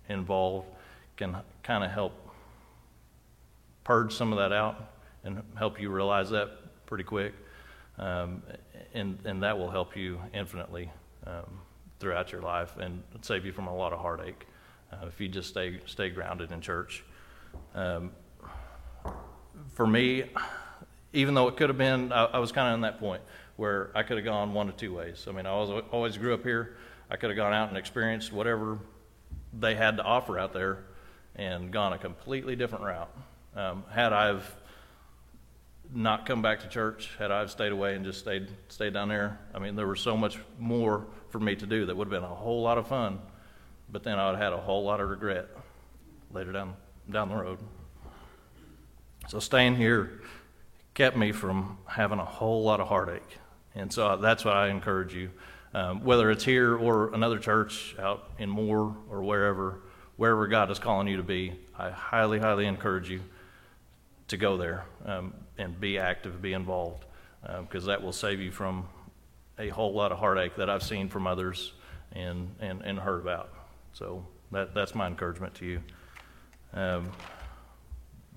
involved, 0.09 0.67
can 1.17 1.37
kind 1.63 1.83
of 1.83 1.91
help 1.91 2.13
purge 3.83 4.13
some 4.13 4.33
of 4.33 4.39
that 4.39 4.51
out 4.51 4.93
and 5.23 5.41
help 5.57 5.79
you 5.79 5.89
realize 5.89 6.29
that 6.31 6.49
pretty 6.85 7.03
quick. 7.03 7.33
Um, 7.97 8.43
and, 8.93 9.17
and 9.25 9.43
that 9.43 9.57
will 9.57 9.71
help 9.71 9.95
you 9.95 10.19
infinitely 10.33 10.91
um, 11.25 11.59
throughout 11.99 12.31
your 12.31 12.41
life 12.41 12.75
and 12.77 13.03
save 13.21 13.45
you 13.45 13.51
from 13.51 13.67
a 13.67 13.75
lot 13.75 13.93
of 13.93 13.99
heartache 13.99 14.45
uh, 14.91 15.07
if 15.07 15.19
you 15.19 15.27
just 15.27 15.49
stay, 15.49 15.79
stay 15.85 16.09
grounded 16.09 16.51
in 16.51 16.61
church. 16.61 17.03
Um, 17.73 18.11
for 19.73 19.87
me, 19.87 20.25
even 21.13 21.33
though 21.33 21.47
it 21.47 21.57
could 21.57 21.69
have 21.69 21.77
been, 21.77 22.11
I, 22.11 22.25
I 22.25 22.39
was 22.39 22.51
kind 22.51 22.69
of 22.69 22.75
in 22.75 22.81
that 22.81 22.99
point 22.99 23.21
where 23.55 23.91
I 23.95 24.03
could 24.03 24.17
have 24.17 24.25
gone 24.25 24.53
one 24.53 24.67
of 24.67 24.77
two 24.77 24.93
ways. 24.93 25.25
I 25.29 25.31
mean, 25.31 25.45
I 25.45 25.55
was, 25.55 25.83
always 25.91 26.17
grew 26.17 26.33
up 26.33 26.43
here. 26.43 26.75
I 27.09 27.15
could 27.15 27.29
have 27.29 27.37
gone 27.37 27.53
out 27.53 27.69
and 27.69 27.77
experienced 27.77 28.33
whatever 28.33 28.79
they 29.57 29.75
had 29.75 29.97
to 29.97 30.03
offer 30.03 30.37
out 30.37 30.53
there 30.53 30.79
and 31.35 31.71
gone 31.71 31.93
a 31.93 31.97
completely 31.97 32.55
different 32.55 32.83
route. 32.83 33.15
Um, 33.55 33.83
had 33.89 34.11
I've 34.11 34.53
not 35.95 36.25
come 36.25 36.41
back 36.41 36.59
to 36.59 36.67
church, 36.67 37.09
had 37.17 37.31
I 37.31 37.45
stayed 37.45 37.71
away 37.71 37.95
and 37.95 38.03
just 38.03 38.19
stayed 38.19 38.49
stayed 38.67 38.93
down 38.93 39.07
there, 39.07 39.39
I 39.53 39.59
mean, 39.59 39.75
there 39.75 39.87
was 39.87 40.01
so 40.01 40.17
much 40.17 40.37
more 40.59 41.07
for 41.29 41.39
me 41.39 41.55
to 41.55 41.65
do 41.65 41.85
that 41.85 41.95
would 41.95 42.11
have 42.11 42.21
been 42.21 42.29
a 42.29 42.35
whole 42.35 42.61
lot 42.61 42.77
of 42.77 42.87
fun, 42.87 43.19
but 43.89 44.03
then 44.03 44.19
I 44.19 44.25
would 44.25 44.35
have 44.35 44.43
had 44.43 44.53
a 44.53 44.61
whole 44.61 44.83
lot 44.83 44.99
of 44.99 45.09
regret 45.09 45.47
later 46.31 46.51
down 46.51 46.75
down 47.09 47.29
the 47.29 47.35
road. 47.35 47.59
So 49.29 49.39
staying 49.39 49.77
here 49.77 50.21
kept 50.93 51.15
me 51.15 51.31
from 51.31 51.77
having 51.87 52.19
a 52.19 52.25
whole 52.25 52.63
lot 52.63 52.81
of 52.81 52.87
heartache, 52.87 53.37
and 53.73 53.91
so 53.91 54.17
that's 54.17 54.43
what 54.43 54.55
I 54.55 54.67
encourage 54.67 55.13
you, 55.13 55.31
um, 55.73 56.03
whether 56.03 56.29
it's 56.29 56.43
here 56.43 56.75
or 56.75 57.13
another 57.13 57.39
church 57.39 57.95
out 57.97 58.31
in 58.37 58.49
Moore 58.49 58.97
or 59.09 59.23
wherever, 59.23 59.79
wherever 60.17 60.45
God 60.47 60.69
is 60.71 60.79
calling 60.79 61.07
you 61.07 61.17
to 61.17 61.23
be. 61.23 61.53
I 61.77 61.89
highly, 61.89 62.39
highly 62.39 62.65
encourage 62.65 63.09
you 63.09 63.21
to 64.27 64.37
go 64.37 64.57
there 64.57 64.85
um, 65.05 65.33
and 65.57 65.79
be 65.79 65.97
active, 65.97 66.41
be 66.41 66.53
involved, 66.53 67.05
because 67.61 67.85
uh, 67.85 67.87
that 67.87 68.03
will 68.03 68.13
save 68.13 68.39
you 68.39 68.51
from 68.51 68.87
a 69.57 69.69
whole 69.69 69.93
lot 69.93 70.11
of 70.11 70.19
heartache 70.19 70.55
that 70.57 70.69
I've 70.69 70.83
seen 70.83 71.09
from 71.09 71.27
others 71.27 71.73
and, 72.11 72.53
and, 72.59 72.81
and 72.81 72.99
heard 72.99 73.21
about. 73.21 73.53
So 73.93 74.25
that, 74.51 74.73
that's 74.73 74.93
my 74.95 75.07
encouragement 75.07 75.53
to 75.55 75.65
you. 75.65 75.81
Um, 76.73 77.11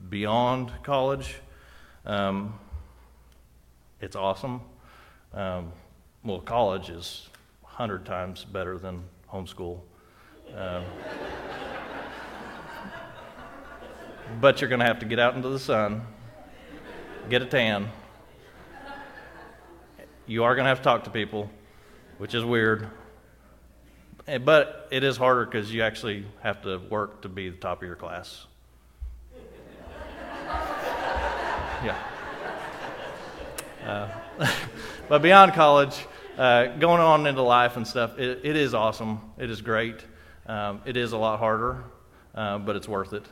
beyond 0.08 0.72
college, 0.82 1.36
um, 2.06 2.58
it's 4.00 4.14
awesome. 4.14 4.60
Um, 5.34 5.72
well, 6.22 6.40
college 6.40 6.90
is 6.90 7.28
100 7.62 8.06
times 8.06 8.44
better 8.44 8.78
than 8.78 9.02
homeschool. 9.32 9.80
Um, 10.54 10.84
but 14.40 14.60
you're 14.60 14.70
going 14.70 14.80
to 14.80 14.86
have 14.86 15.00
to 15.00 15.06
get 15.06 15.18
out 15.18 15.34
into 15.34 15.48
the 15.48 15.58
sun, 15.58 16.02
get 17.28 17.42
a 17.42 17.46
tan. 17.46 17.88
You 20.26 20.44
are 20.44 20.54
going 20.54 20.64
to 20.64 20.68
have 20.68 20.78
to 20.78 20.84
talk 20.84 21.04
to 21.04 21.10
people, 21.10 21.50
which 22.16 22.34
is 22.34 22.44
weird. 22.44 22.88
Eh, 24.26 24.38
but 24.38 24.88
it 24.90 25.04
is 25.04 25.16
harder 25.16 25.44
because 25.44 25.72
you 25.72 25.82
actually 25.82 26.26
have 26.42 26.62
to 26.62 26.78
work 26.90 27.22
to 27.22 27.28
be 27.28 27.50
the 27.50 27.56
top 27.56 27.82
of 27.82 27.86
your 27.86 27.96
class. 27.96 28.46
yeah. 30.46 31.96
Uh, 33.84 34.08
but 35.08 35.22
beyond 35.22 35.52
college, 35.52 36.06
uh, 36.36 36.66
going 36.78 37.00
on 37.00 37.26
into 37.26 37.42
life 37.42 37.76
and 37.76 37.86
stuff, 37.86 38.18
it, 38.18 38.40
it 38.44 38.56
is 38.56 38.74
awesome. 38.74 39.20
It 39.38 39.50
is 39.50 39.60
great. 39.60 40.04
Um, 40.46 40.80
it 40.86 40.96
is 40.96 41.12
a 41.12 41.18
lot 41.18 41.38
harder, 41.38 41.84
uh, 42.34 42.58
but 42.58 42.76
it's 42.76 42.88
worth 42.88 43.12
it. 43.12 43.24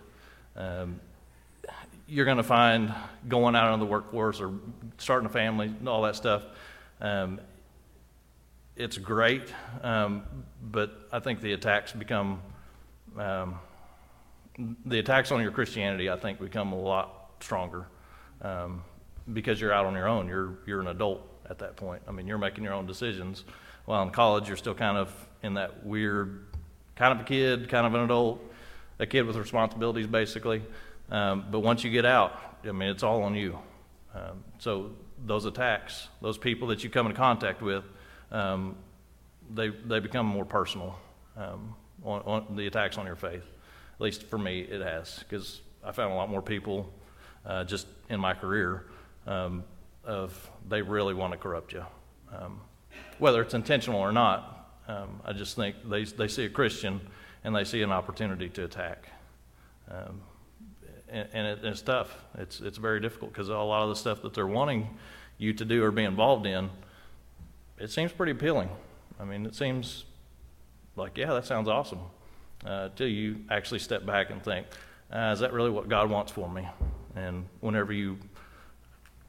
Um, 0.55 1.01
you're 2.09 2.25
going 2.25 2.37
to 2.37 2.43
find 2.43 2.95
going 3.29 3.57
out 3.57 3.75
in 3.75 3.81
the 3.81 3.87
workforce 3.87 4.41
or 4.41 4.53
starting 4.99 5.27
a 5.27 5.33
family, 5.33 5.67
and 5.67 5.89
all 5.89 6.03
that 6.03 6.17
stuff. 6.17 6.45
Um, 7.01 7.41
it's 8.77 8.99
great, 8.99 9.53
um, 9.83 10.23
but 10.71 11.09
I 11.13 11.19
think 11.19 11.41
the 11.41 11.53
attacks 11.53 11.93
become 11.93 12.41
um, 13.19 13.59
the 14.85 14.99
attacks 14.99 15.33
on 15.33 15.41
your 15.41 15.51
Christianity. 15.51 16.11
I 16.11 16.17
think 16.17 16.41
become 16.41 16.73
a 16.73 16.79
lot 16.79 17.33
stronger 17.41 17.87
um, 18.43 18.83
because 19.33 19.61
you're 19.61 19.73
out 19.73 19.87
on 19.87 19.95
your 19.95 20.09
own. 20.09 20.29
You're 20.29 20.59
you're 20.67 20.81
an 20.81 20.89
adult 20.89 21.27
at 21.49 21.59
that 21.59 21.77
point. 21.77 22.03
I 22.07 22.13
mean, 22.13 22.27
you're 22.27 22.39
making 22.39 22.65
your 22.65 22.75
own 22.75 22.87
decisions. 22.87 23.45
While 23.87 24.03
in 24.03 24.11
college, 24.11 24.49
you're 24.49 24.57
still 24.57 24.75
kind 24.75 24.99
of 24.99 25.13
in 25.43 25.55
that 25.55 25.87
weird, 25.87 26.47
kind 26.97 27.13
of 27.13 27.25
a 27.25 27.29
kid, 27.29 27.69
kind 27.69 27.87
of 27.87 27.95
an 27.95 28.01
adult 28.01 28.43
a 28.99 29.07
kid 29.07 29.23
with 29.23 29.37
responsibilities, 29.37 30.07
basically. 30.07 30.63
Um, 31.11 31.47
but 31.51 31.61
once 31.61 31.85
you 31.85 31.91
get 31.91 32.05
out, 32.05 32.41
I 32.65 32.73
mean, 32.73 32.89
it's 32.89 33.03
all 33.03 33.23
on 33.23 33.35
you. 33.35 33.59
Um, 34.15 34.45
so 34.59 34.93
those 35.25 35.45
attacks, 35.45 36.09
those 36.21 36.39
people 36.39 36.69
that 36.69 36.83
you 36.83 36.91
come 36.91 37.07
in 37.07 37.15
contact 37.15 37.63
with, 37.63 37.85
um, 38.31 38.77
they 39.55 39.69
they 39.69 40.01
become 40.01 40.27
more 40.27 40.45
personal. 40.45 40.99
Um, 41.37 41.75
on, 42.03 42.23
on, 42.23 42.57
the 42.57 42.67
attacks 42.67 42.99
on 42.99 43.07
your 43.07 43.17
faith, 43.17 43.43
at 43.43 44.01
least 44.01 44.23
for 44.25 44.39
me, 44.39 44.61
it 44.61 44.81
has, 44.81 45.19
because 45.29 45.61
I 45.85 45.93
found 45.93 46.13
a 46.13 46.17
lot 46.17 46.31
more 46.31 46.43
people 46.43 46.93
uh, 47.45 47.65
just 47.65 47.87
in 48.09 48.21
my 48.21 48.33
career 48.33 48.87
um, 49.27 49.65
of 50.05 50.51
they 50.69 50.83
really 50.83 51.15
want 51.15 51.33
to 51.33 51.39
corrupt 51.39 51.73
you, 51.73 51.85
um, 52.37 52.61
whether 53.19 53.43
it's 53.43 53.55
intentional 53.55 54.01
or 54.01 54.13
not. 54.13 54.53
I 54.89 55.33
just 55.33 55.57
think 55.57 55.77
they 55.85 56.05
they 56.05 56.29
see 56.29 56.45
a 56.45 56.49
Christian 56.49 57.01
and 57.43 57.55
they 57.55 57.65
see 57.65 57.83
an 57.83 57.91
opportunity 57.91 58.49
to 58.51 58.65
attack. 58.65 59.09
And, 61.09 61.29
and 61.33 61.47
it, 61.47 61.65
it's 61.65 61.83
tough. 61.83 62.17
It's 62.39 62.61
it's 62.61 62.79
very 62.79 63.01
difficult 63.01 63.33
because 63.33 63.49
a 63.49 63.55
lot 63.55 63.83
of 63.83 63.89
the 63.89 63.97
stuff 63.97 64.23
that 64.23 64.35
they're 64.35 64.47
wanting 64.47 64.97
you 65.39 65.53
to 65.53 65.65
do 65.65 65.85
or 65.85 65.91
be 65.91 66.05
involved 66.05 66.47
in, 66.47 66.71
it 67.79 67.91
seems 67.91 68.13
pretty 68.13 68.33
appealing. 68.33 68.69
I 69.21 69.25
mean, 69.25 69.47
it 69.47 69.55
seems 69.55 70.05
like 70.97 71.17
yeah, 71.17 71.33
that 71.33 71.47
sounds 71.47 71.69
awesome. 71.69 72.01
Uh, 72.65 72.89
till 72.97 73.09
you 73.09 73.45
actually 73.51 73.79
step 73.79 74.05
back 74.07 74.31
and 74.31 74.43
think, 74.43 74.67
uh, 75.13 75.31
is 75.33 75.41
that 75.41 75.53
really 75.53 75.71
what 75.71 75.89
God 75.89 76.11
wants 76.11 76.33
for 76.33 76.51
me? 76.51 76.67
And 77.15 77.47
whenever 77.61 77.93
you 77.93 78.19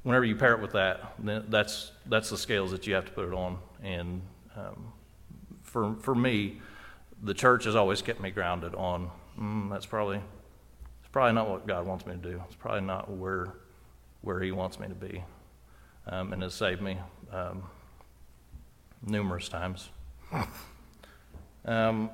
whenever 0.03 0.25
you 0.25 0.36
pair 0.36 0.53
it 0.53 0.62
with 0.62 0.72
that, 0.72 1.13
that's 1.50 1.91
that's 2.05 2.29
the 2.29 2.38
scales 2.38 2.72
that 2.72 2.88
you 2.88 2.96
have 2.96 3.05
to 3.05 3.12
put 3.12 3.27
it 3.27 3.34
on. 3.34 3.60
And 3.84 4.22
um, 4.55 4.93
for 5.62 5.96
for 6.00 6.15
me, 6.15 6.62
the 7.22 7.34
church 7.34 7.65
has 7.65 7.75
always 7.75 8.01
kept 8.01 8.19
me 8.19 8.31
grounded 8.31 8.74
on 8.75 9.12
mm, 9.39 9.69
that's 9.69 9.86
probably 9.86 10.22
it's 11.08 11.14
probably 11.14 11.34
not 11.34 11.50
what 11.50 11.66
God 11.66 11.88
wants 11.88 12.06
me 12.06 12.14
to 12.16 12.20
do. 12.20 12.44
It's 12.46 12.56
probably 12.56 12.82
not 12.82 13.10
where 13.10 13.54
where 14.22 14.42
He 14.42 14.52
wants 14.52 14.78
me 14.78 14.88
to 14.90 14.94
be, 14.94 15.24
um, 16.08 16.34
and 16.34 16.44
has 16.44 16.54
saved 16.54 16.82
me 16.82 16.98
um, 17.32 17.64
numerous 19.06 19.48
times. 19.48 19.88
um, 21.66 22.10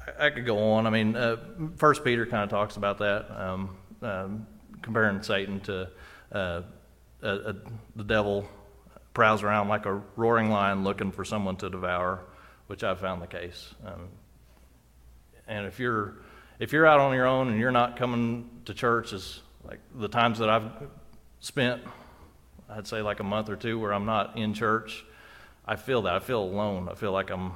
I, 0.00 0.26
I, 0.26 0.30
could 0.30 0.46
go 0.46 0.72
on. 0.72 0.86
I 0.86 0.90
mean, 0.90 1.16
uh, 1.16 1.38
First 1.76 2.04
Peter 2.04 2.24
kind 2.24 2.44
of 2.44 2.50
talks 2.50 2.76
about 2.76 2.98
that, 2.98 3.28
um, 3.36 3.76
um, 4.00 4.46
comparing 4.80 5.20
Satan 5.22 5.58
to 5.62 5.88
uh, 6.30 6.62
a, 7.22 7.28
a, 7.28 7.56
the 7.96 8.04
devil 8.04 8.48
prowls 9.12 9.42
around 9.42 9.66
like 9.66 9.86
a 9.86 10.00
roaring 10.14 10.50
lion 10.50 10.84
looking 10.84 11.10
for 11.10 11.24
someone 11.24 11.56
to 11.56 11.68
devour 11.68 12.22
which 12.66 12.82
I've 12.82 13.00
found 13.00 13.22
the 13.22 13.26
case. 13.26 13.74
Um, 13.84 14.08
and 15.46 15.66
if 15.66 15.78
you're 15.78 16.16
if 16.58 16.72
you're 16.72 16.86
out 16.86 17.00
on 17.00 17.14
your 17.14 17.26
own 17.26 17.48
and 17.48 17.60
you're 17.60 17.70
not 17.70 17.96
coming 17.96 18.48
to 18.64 18.74
church, 18.74 19.12
as 19.12 19.40
like 19.64 19.80
the 19.94 20.08
times 20.08 20.38
that 20.38 20.48
I've 20.48 20.70
spent, 21.40 21.82
I'd 22.68 22.86
say 22.86 23.02
like 23.02 23.20
a 23.20 23.24
month 23.24 23.48
or 23.48 23.56
two 23.56 23.78
where 23.78 23.92
I'm 23.92 24.06
not 24.06 24.38
in 24.38 24.54
church, 24.54 25.04
I 25.66 25.76
feel 25.76 26.02
that 26.02 26.14
I 26.14 26.18
feel 26.20 26.42
alone. 26.42 26.88
I 26.88 26.94
feel 26.94 27.12
like 27.12 27.30
I'm 27.30 27.52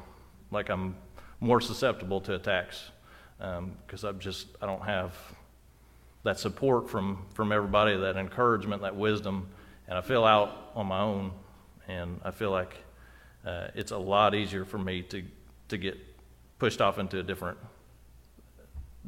like 0.50 0.68
I'm 0.68 0.96
more 1.40 1.60
susceptible 1.60 2.20
to 2.22 2.34
attacks 2.34 2.90
because 3.38 4.04
um, 4.04 4.10
I'm 4.10 4.18
just 4.18 4.48
I 4.60 4.66
don't 4.66 4.82
have 4.82 5.14
that 6.24 6.38
support 6.38 6.90
from 6.90 7.24
from 7.34 7.52
everybody, 7.52 7.96
that 7.96 8.16
encouragement, 8.16 8.82
that 8.82 8.96
wisdom, 8.96 9.48
and 9.88 9.96
I 9.96 10.02
feel 10.02 10.24
out 10.24 10.72
on 10.74 10.86
my 10.86 11.00
own, 11.00 11.32
and 11.88 12.20
I 12.24 12.30
feel 12.32 12.50
like 12.50 12.76
uh, 13.46 13.68
it's 13.74 13.92
a 13.92 13.98
lot 13.98 14.34
easier 14.34 14.64
for 14.64 14.78
me 14.78 15.02
to 15.02 15.22
to 15.68 15.78
get 15.78 15.96
pushed 16.58 16.80
off 16.80 16.98
into 16.98 17.18
a 17.18 17.22
different 17.22 17.56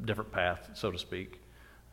different 0.05 0.33
path, 0.33 0.71
so 0.75 0.91
to 0.91 0.99
speak. 0.99 1.41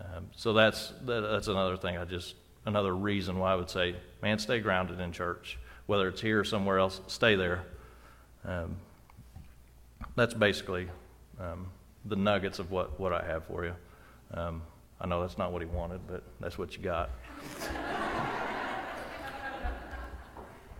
Um, 0.01 0.27
so 0.35 0.53
that's 0.53 0.93
that, 1.05 1.21
that's 1.21 1.47
another 1.47 1.77
thing. 1.77 1.97
I 1.97 2.05
just 2.05 2.35
another 2.65 2.95
reason 2.95 3.37
why 3.37 3.53
I 3.53 3.55
would 3.55 3.69
say, 3.69 3.95
man, 4.21 4.39
stay 4.39 4.59
grounded 4.59 4.99
in 4.99 5.11
church, 5.11 5.57
whether 5.87 6.07
it's 6.07 6.21
here 6.21 6.39
or 6.39 6.43
somewhere 6.43 6.79
else. 6.79 7.01
Stay 7.07 7.35
there. 7.35 7.63
Um, 8.45 8.77
that's 10.15 10.33
basically 10.33 10.87
um, 11.39 11.67
the 12.05 12.15
nuggets 12.15 12.59
of 12.59 12.71
what, 12.71 12.99
what 12.99 13.13
I 13.13 13.25
have 13.25 13.45
for 13.45 13.65
you. 13.65 13.73
Um, 14.33 14.61
I 15.01 15.07
know 15.07 15.21
that's 15.21 15.37
not 15.37 15.51
what 15.51 15.61
he 15.61 15.67
wanted, 15.67 16.01
but 16.07 16.23
that's 16.39 16.57
what 16.57 16.75
you 16.75 16.83
got. 16.83 17.09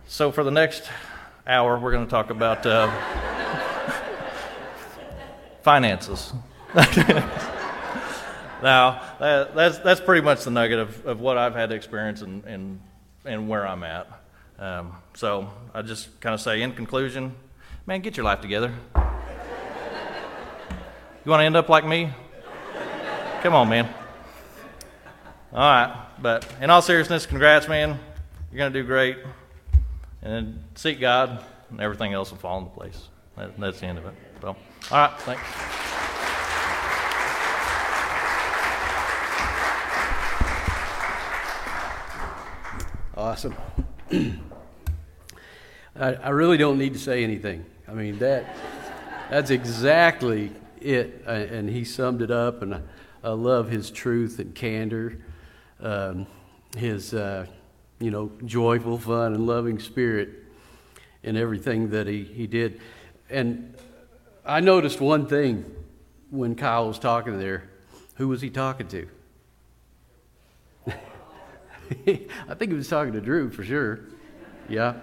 so, 0.06 0.30
for 0.30 0.44
the 0.44 0.50
next 0.50 0.90
hour, 1.46 1.78
we're 1.78 1.92
going 1.92 2.04
to 2.04 2.10
talk 2.10 2.30
about 2.30 2.66
uh, 2.66 2.90
finances. 5.62 6.32
now, 8.62 9.02
that, 9.18 9.54
that's, 9.54 9.78
that's 9.78 10.00
pretty 10.00 10.20
much 10.20 10.44
the 10.44 10.50
nugget 10.50 10.78
of, 10.78 11.06
of 11.06 11.20
what 11.20 11.36
I've 11.36 11.54
had 11.54 11.70
to 11.70 11.74
experience 11.74 12.22
and, 12.22 12.44
and, 12.44 12.80
and 13.24 13.48
where 13.48 13.66
I'm 13.66 13.82
at. 13.82 14.06
Um, 14.58 14.94
so, 15.14 15.50
I 15.74 15.82
just 15.82 16.20
kind 16.20 16.34
of 16.34 16.40
say, 16.40 16.62
in 16.62 16.72
conclusion, 16.72 17.34
man, 17.86 18.00
get 18.02 18.16
your 18.16 18.24
life 18.24 18.40
together. 18.40 18.72
You 21.22 21.30
want 21.30 21.40
to 21.40 21.44
end 21.44 21.56
up 21.56 21.68
like 21.68 21.84
me? 21.84 22.10
Come 23.42 23.54
on, 23.54 23.68
man. 23.68 23.86
All 25.52 25.58
right. 25.58 26.06
But 26.20 26.46
in 26.60 26.70
all 26.70 26.82
seriousness, 26.82 27.26
congrats, 27.26 27.68
man. 27.68 27.98
You're 28.50 28.58
going 28.58 28.72
to 28.72 28.80
do 28.80 28.86
great. 28.86 29.18
And 30.22 30.62
seek 30.76 31.00
God, 31.00 31.44
and 31.70 31.80
everything 31.80 32.12
else 32.12 32.30
will 32.30 32.38
fall 32.38 32.58
into 32.58 32.70
place. 32.70 33.08
That, 33.36 33.58
that's 33.58 33.80
the 33.80 33.86
end 33.86 33.98
of 33.98 34.06
it. 34.06 34.14
So, 34.40 34.48
all 34.48 34.56
right. 34.92 35.20
Thanks. 35.20 35.79
Awesome. 43.20 43.54
I, 45.94 46.14
I 46.14 46.28
really 46.30 46.56
don't 46.56 46.78
need 46.78 46.94
to 46.94 46.98
say 46.98 47.22
anything. 47.22 47.66
I 47.86 47.92
mean, 47.92 48.18
that 48.20 48.56
that's 49.28 49.50
exactly 49.50 50.50
it, 50.80 51.22
uh, 51.26 51.32
and 51.32 51.68
he 51.68 51.84
summed 51.84 52.22
it 52.22 52.30
up. 52.30 52.62
And 52.62 52.76
I, 52.76 52.80
I 53.22 53.28
love 53.32 53.68
his 53.68 53.90
truth 53.90 54.38
and 54.38 54.54
candor, 54.54 55.18
um, 55.80 56.26
his 56.74 57.12
uh, 57.12 57.44
you 57.98 58.10
know 58.10 58.32
joyful, 58.46 58.96
fun, 58.96 59.34
and 59.34 59.46
loving 59.46 59.78
spirit 59.80 60.30
in 61.22 61.36
everything 61.36 61.90
that 61.90 62.06
he, 62.06 62.24
he 62.24 62.46
did. 62.46 62.80
And 63.28 63.74
I 64.46 64.60
noticed 64.60 64.98
one 64.98 65.26
thing 65.26 65.70
when 66.30 66.54
Kyle 66.54 66.88
was 66.88 66.98
talking 66.98 67.38
there. 67.38 67.64
Who 68.14 68.28
was 68.28 68.40
he 68.40 68.48
talking 68.48 68.88
to? 68.88 69.06
I 72.48 72.54
think 72.54 72.70
he 72.70 72.76
was 72.76 72.88
talking 72.88 73.12
to 73.14 73.20
Drew 73.20 73.50
for 73.50 73.64
sure. 73.64 74.00
Yeah. 74.68 74.94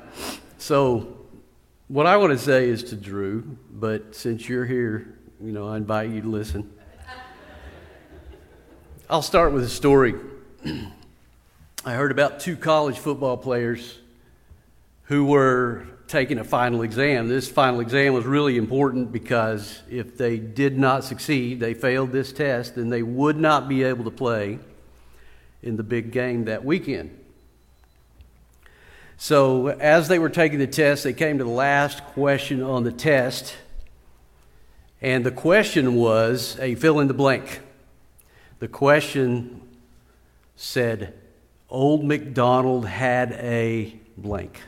So, 0.58 1.18
what 1.90 2.06
I 2.06 2.16
want 2.18 2.32
to 2.32 2.38
say 2.38 2.70
is 2.70 2.84
to 2.86 2.96
Drew, 2.96 3.58
but 3.72 4.16
since 4.16 4.48
you're 4.48 4.66
here, 4.66 5.18
you 5.42 5.52
know, 5.52 5.68
I 5.68 5.78
invite 5.78 6.10
you 6.10 6.22
to 6.22 6.28
listen. 6.30 6.72
I'll 9.10 9.22
start 9.22 9.54
with 9.54 9.64
a 9.64 9.70
story. 9.70 10.16
I 11.86 11.94
heard 11.94 12.12
about 12.12 12.40
two 12.40 12.56
college 12.56 12.98
football 12.98 13.38
players 13.38 14.00
who 15.04 15.26
were 15.26 15.88
taking 16.08 16.40
a 16.40 16.44
final 16.44 16.84
exam. 16.84 17.28
This 17.28 17.50
final 17.50 17.82
exam 17.82 18.14
was 18.14 18.26
really 18.26 18.58
important 18.58 19.12
because 19.12 19.82
if 19.90 20.18
they 20.18 20.38
did 20.38 20.78
not 20.78 21.04
succeed, 21.04 21.60
they 21.60 21.74
failed 21.74 22.12
this 22.12 22.32
test, 22.32 22.76
then 22.76 22.90
they 22.90 23.04
would 23.04 23.38
not 23.38 23.68
be 23.68 23.84
able 23.84 24.06
to 24.06 24.12
play 24.12 24.60
in 25.68 25.78
the 25.78 25.84
big 25.84 26.12
game 26.12 26.46
that 26.46 26.66
weekend. 26.66 27.16
So, 29.18 29.68
as 29.68 30.08
they 30.08 30.20
were 30.20 30.30
taking 30.30 30.60
the 30.60 30.68
test, 30.68 31.04
they 31.04 31.14
came 31.14 31.38
to 31.40 31.44
the 31.44 31.50
last 31.50 32.04
question 32.06 32.62
on 32.62 32.84
the 32.84 32.92
test 32.92 33.56
and 35.02 35.24
the 35.24 35.32
question 35.32 35.96
was 35.96 36.58
a 36.60 36.76
fill 36.76 37.00
in 37.00 37.08
the 37.08 37.14
blank. 37.14 37.60
The 38.60 38.68
question 38.68 39.62
said, 40.56 41.14
Old 41.70 42.04
MacDonald 42.04 42.88
had 42.88 43.34
a 43.34 43.96
blank. 44.18 44.60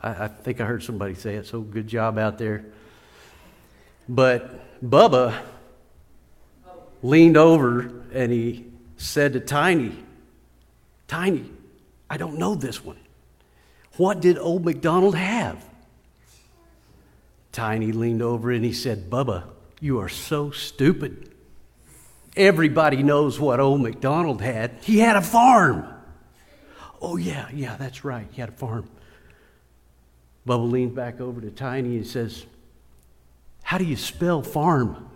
I, 0.00 0.24
I, 0.24 0.28
think 0.28 0.60
I 0.60 0.64
heard 0.64 0.82
somebody 0.82 1.14
say 1.14 1.34
it, 1.34 1.46
so 1.46 1.60
good 1.60 1.86
job 1.86 2.16
out 2.16 2.38
there. 2.38 2.64
But 4.08 4.82
Bubba 4.82 5.38
leaned 7.02 7.36
over 7.36 7.92
and 8.14 8.32
he 8.32 8.71
said 9.02 9.32
to 9.32 9.40
Tiny, 9.40 9.92
Tiny, 11.08 11.44
I 12.08 12.16
don't 12.16 12.38
know 12.38 12.54
this 12.54 12.84
one. 12.84 12.98
What 13.96 14.20
did 14.20 14.38
Old 14.38 14.64
MacDonald 14.64 15.16
have? 15.16 15.62
Tiny 17.50 17.92
leaned 17.92 18.22
over 18.22 18.50
and 18.50 18.64
he 18.64 18.72
said, 18.72 19.10
Bubba, 19.10 19.44
you 19.80 19.98
are 19.98 20.08
so 20.08 20.50
stupid. 20.50 21.30
Everybody 22.34 23.02
knows 23.02 23.38
what 23.38 23.60
old 23.60 23.82
MacDonald 23.82 24.40
had. 24.40 24.78
He 24.82 25.00
had 25.00 25.16
a 25.16 25.22
farm. 25.22 25.86
Oh, 27.02 27.16
yeah, 27.16 27.48
yeah, 27.52 27.76
that's 27.76 28.04
right. 28.04 28.26
He 28.30 28.40
had 28.40 28.48
a 28.48 28.52
farm. 28.52 28.88
Bubba 30.46 30.70
leaned 30.70 30.94
back 30.94 31.20
over 31.20 31.40
to 31.42 31.50
Tiny 31.50 31.96
and 31.96 32.06
says, 32.06 32.46
How 33.62 33.76
do 33.76 33.84
you 33.84 33.96
spell 33.96 34.42
farm? 34.42 35.10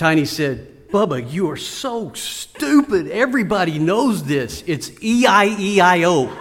Tiny 0.00 0.24
said, 0.24 0.88
Bubba, 0.88 1.30
you 1.30 1.50
are 1.50 1.58
so 1.58 2.14
stupid. 2.14 3.08
Everybody 3.08 3.78
knows 3.78 4.24
this. 4.24 4.64
It's 4.66 4.90
E 5.02 5.26
I 5.26 5.54
E 5.58 5.78
I 5.78 6.04
O. 6.04 6.34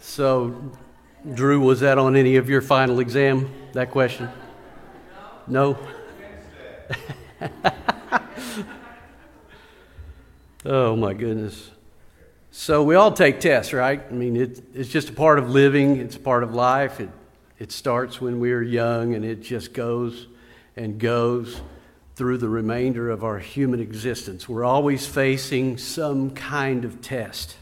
So, 0.00 0.54
Drew, 1.32 1.60
was 1.60 1.80
that 1.80 1.96
on 1.96 2.14
any 2.14 2.36
of 2.36 2.50
your 2.50 2.60
final 2.60 3.00
exam, 3.00 3.50
that 3.72 3.90
question? 3.90 4.28
No? 5.46 5.78
oh, 10.66 10.94
my 10.94 11.14
goodness. 11.14 11.70
So, 12.60 12.82
we 12.82 12.96
all 12.96 13.12
take 13.12 13.38
tests, 13.38 13.72
right? 13.72 14.02
I 14.10 14.12
mean, 14.12 14.34
it, 14.34 14.60
it's 14.74 14.88
just 14.88 15.10
a 15.10 15.12
part 15.12 15.38
of 15.38 15.48
living, 15.48 15.98
it's 15.98 16.16
a 16.16 16.18
part 16.18 16.42
of 16.42 16.54
life. 16.54 16.98
It, 16.98 17.08
it 17.60 17.70
starts 17.70 18.20
when 18.20 18.40
we 18.40 18.50
are 18.50 18.60
young 18.60 19.14
and 19.14 19.24
it 19.24 19.42
just 19.42 19.72
goes 19.72 20.26
and 20.76 20.98
goes 20.98 21.60
through 22.16 22.38
the 22.38 22.48
remainder 22.48 23.10
of 23.10 23.22
our 23.22 23.38
human 23.38 23.78
existence. 23.78 24.48
We're 24.48 24.64
always 24.64 25.06
facing 25.06 25.78
some 25.78 26.32
kind 26.32 26.84
of 26.84 27.00
test. 27.00 27.54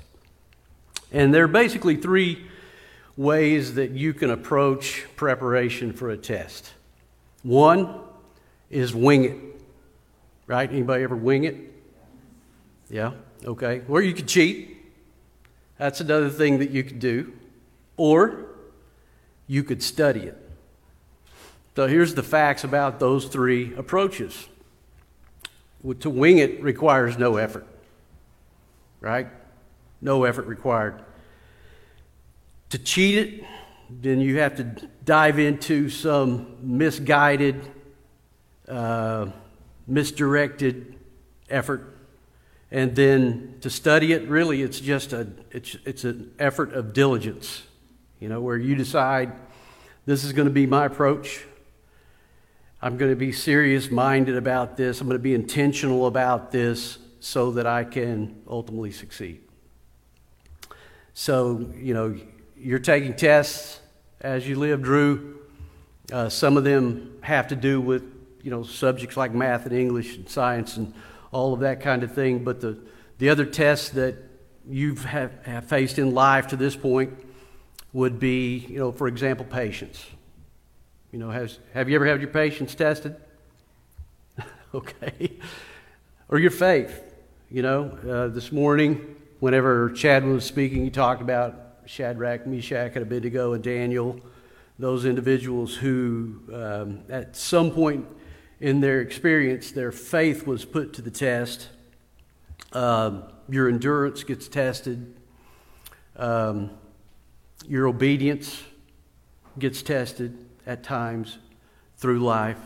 And 1.13 1.33
there 1.33 1.45
are 1.45 1.49
basically 1.49 1.97
three 1.97 2.47
ways 3.19 3.75
that 3.75 3.91
you 3.91 4.15
can 4.15 4.31
approach 4.31 5.05
preparation 5.15 5.93
for 5.93 6.09
a 6.09 6.17
test. 6.17 6.73
One 7.43 8.01
is 8.71 8.95
wing 8.95 9.25
it. 9.25 9.37
Right? 10.47 10.71
Anybody 10.71 11.05
ever 11.05 11.17
wing 11.17 11.45
it? 11.45 11.57
Yeah? 12.89 13.13
Okay. 13.45 13.83
Or 13.91 14.01
you 14.01 14.15
could 14.15 14.27
cheat. 14.27 14.76
That's 15.79 16.01
another 16.01 16.31
thing 16.31 16.59
that 16.59 16.71
you 16.71 16.83
could 16.85 16.99
do. 16.99 17.33
Or 17.97 18.47
you 19.47 19.63
could 19.63 19.83
study 19.83 20.21
it. 20.21 20.37
So 21.77 21.87
here's 21.87 22.15
the 22.15 22.23
facts 22.23 22.65
about 22.65 22.99
those 23.01 23.27
three 23.27 23.75
approaches. 23.75 24.49
To 26.01 26.11
wing 26.11 26.39
it 26.39 26.63
requires 26.63 27.19
no 27.19 27.37
effort, 27.37 27.67
right? 29.01 29.29
No 30.01 30.25
effort 30.25 30.47
required. 30.47 31.03
To 32.71 32.79
cheat 32.79 33.19
it, 33.19 33.45
then 33.89 34.21
you 34.21 34.39
have 34.39 34.57
to 34.57 34.65
dive 35.05 35.39
into 35.39 35.89
some 35.89 36.57
misguided, 36.61 37.61
uh, 38.69 39.27
misdirected 39.87 40.97
effort. 41.49 41.96
And 42.71 42.97
then 42.97 43.59
to 43.61 43.71
study 43.71 44.13
it, 44.13 44.29
really, 44.29 44.63
it's 44.63 44.81
just 44.81 45.13
a, 45.13 45.29
it's, 45.51 45.77
it's 45.85 46.05
an 46.05 46.35
effort 46.39 46.73
of 46.73 46.93
diligence, 46.93 47.63
you 48.19 48.29
know, 48.29 48.41
where 48.41 48.57
you 48.57 48.75
decide 48.75 49.33
this 50.05 50.25
is 50.25 50.33
going 50.33 50.49
to 50.49 50.55
be 50.55 50.67
my 50.67 50.87
approach. 50.87 51.45
I'm 52.83 52.97
going 52.97 53.11
to 53.11 53.17
be 53.17 53.33
serious 53.33 53.91
minded 53.91 54.37
about 54.37 54.77
this. 54.77 55.01
I'm 55.01 55.07
going 55.07 55.19
to 55.19 55.23
be 55.23 55.35
intentional 55.35 56.07
about 56.07 56.51
this 56.51 56.99
so 57.21 57.53
that 57.53 57.67
I 57.67 57.85
can 57.85 58.43
ultimately 58.49 58.93
succeed. 58.93 59.41
So, 61.15 61.73
you 61.77 61.95
know, 61.95 62.17
you're 62.57 62.79
taking 62.79 63.15
tests 63.15 63.81
as 64.21 64.47
you 64.47 64.57
live, 64.59 64.83
Drew. 64.83 65.41
Uh, 66.13 66.29
some 66.29 66.57
of 66.57 66.65
them 66.65 67.19
have 67.23 67.49
to 67.49 67.57
do 67.57 67.81
with, 67.81 68.03
you 68.43 68.51
know, 68.51 68.63
subjects 68.63 69.17
like 69.17 69.33
math 69.33 69.67
and 69.67 69.75
English 69.75 70.17
and 70.17 70.29
science 70.29 70.77
and 70.77 70.93
all 71.33 71.53
of 71.53 71.61
that 71.61 71.81
kind 71.81 72.03
of 72.03 72.15
thing. 72.15 72.45
But 72.45 72.61
the, 72.61 72.79
the 73.19 73.29
other 73.29 73.45
tests 73.45 73.91
that 73.91 74.17
you've 74.69 75.05
have, 75.05 75.33
have 75.45 75.67
faced 75.67 75.99
in 75.99 76.15
life 76.15 76.49
to 76.49 76.57
this 76.57 76.77
point 76.77 77.13
would 77.93 78.19
be, 78.19 78.59
you 78.59 78.79
know, 78.79 78.93
for 78.93 79.09
example, 79.09 79.47
patience. 79.47 80.05
You 81.13 81.19
know, 81.19 81.31
has, 81.31 81.59
have 81.73 81.89
you 81.89 81.95
ever 81.95 82.07
had 82.07 82.21
your 82.21 82.31
patience 82.31 82.75
tested? 82.75 83.17
okay. 84.75 85.39
or 86.29 86.39
your 86.39 86.51
faith. 86.51 87.03
You 87.51 87.63
know, 87.63 87.99
uh, 88.09 88.29
this 88.29 88.51
morning 88.51 89.17
whenever 89.41 89.91
Chad 89.91 90.25
was 90.25 90.45
speaking, 90.45 90.85
he 90.85 90.91
talked 90.91 91.23
about 91.23 91.55
Shadrach, 91.87 92.47
Meshach, 92.47 92.93
and 92.95 93.03
Abednego, 93.03 93.53
and 93.53 93.63
Daniel, 93.63 94.19
those 94.79 95.05
individuals 95.05 95.75
who, 95.75 96.41
um, 96.53 97.01
at 97.09 97.37
some 97.37 97.71
point 97.71 98.07
in 98.61 98.81
their 98.81 99.01
experience, 99.01 99.71
their 99.71 99.93
faith 99.93 100.47
was 100.47 100.65
put 100.65 100.95
to 100.95 101.03
the 101.03 101.11
test. 101.11 101.69
Um, 102.73 103.25
your 103.49 103.69
endurance 103.69 104.25
gets 104.25 104.49
tested. 104.49 105.15
Um, 106.17 106.71
your 107.69 107.87
obedience 107.87 108.63
gets 109.59 109.83
tested 109.83 110.37
at 110.67 110.83
times 110.83 111.39
through 111.99 112.21
life. 112.21 112.59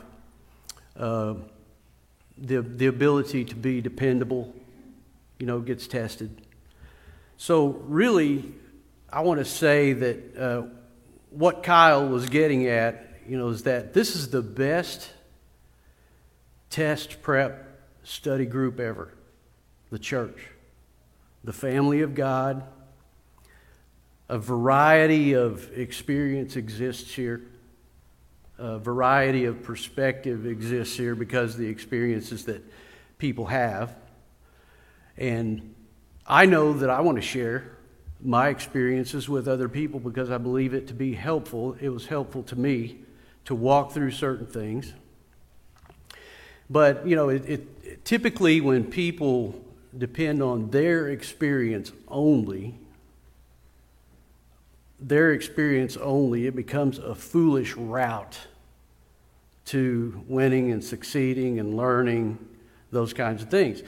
Uh, 0.97 1.35
the, 2.39 2.63
the 2.63 2.87
ability 2.87 3.45
to 3.45 3.55
be 3.55 3.81
dependable, 3.81 4.55
you 5.39 5.47
know, 5.47 5.61
gets 5.61 5.87
tested. 5.87 6.31
So, 7.37 7.69
really, 7.87 8.45
I 9.13 9.21
want 9.23 9.41
to 9.41 9.45
say 9.45 9.93
that 9.93 10.37
uh, 10.37 10.63
what 11.31 11.63
Kyle 11.63 12.07
was 12.07 12.29
getting 12.29 12.67
at, 12.67 13.21
you 13.27 13.39
know, 13.39 13.49
is 13.49 13.65
that 13.65 13.93
this 13.93 14.15
is 14.15 14.31
the 14.31 14.43
best 14.43 15.11
test 16.71 17.21
prep 17.21 17.81
study 18.03 18.47
group 18.47 18.81
ever 18.81 19.13
the 19.91 19.99
church, 19.99 20.39
the 21.45 21.53
family 21.53 22.01
of 22.01 22.15
God. 22.15 22.63
A 24.29 24.39
variety 24.39 25.33
of 25.33 25.77
experience 25.77 26.55
exists 26.55 27.13
here. 27.13 27.43
A 28.59 28.79
variety 28.79 29.47
of 29.47 29.65
perspective 29.65 30.47
exists 30.47 30.97
here 30.97 31.17
because 31.17 31.57
the 31.57 31.67
experiences 31.67 32.45
that 32.45 32.63
people 33.19 33.47
have. 33.47 33.97
And 35.17 35.75
I 36.25 36.47
know 36.47 36.73
that 36.75 36.89
I 36.89 37.01
want 37.01 37.17
to 37.17 37.23
share 37.23 37.77
my 38.23 38.49
experiences 38.49 39.29
with 39.29 39.49
other 39.49 39.69
people 39.69 39.99
because 39.99 40.31
I 40.31 40.39
believe 40.39 40.75
it 40.75 40.87
to 40.89 40.95
be 40.95 41.15
helpful. 41.15 41.77
It 41.81 41.89
was 41.89 42.07
helpful 42.07 42.45
to 42.45 42.57
me 42.57 43.01
to 43.47 43.55
walk 43.57 43.93
through 43.93 44.13
certain 44.13 44.47
things. 44.47 44.93
But, 46.71 47.07
you 47.07 47.17
know, 47.17 47.29
it, 47.29 47.45
it, 47.49 48.05
typically 48.05 48.61
when 48.61 48.85
people 48.85 49.61
depend 49.97 50.43
on 50.43 50.71
their 50.71 51.09
experience 51.09 51.93
only, 52.09 52.79
their 55.01 55.33
experience 55.33 55.97
only, 55.97 56.47
it 56.47 56.55
becomes 56.55 56.99
a 56.99 57.15
foolish 57.15 57.77
route 57.77 58.39
to 59.67 60.25
winning 60.29 60.71
and 60.71 60.83
succeeding 60.83 61.59
and 61.59 61.77
learning 61.77 62.39
those 62.93 63.13
kinds 63.13 63.43
of 63.43 63.51
things. 63.51 63.83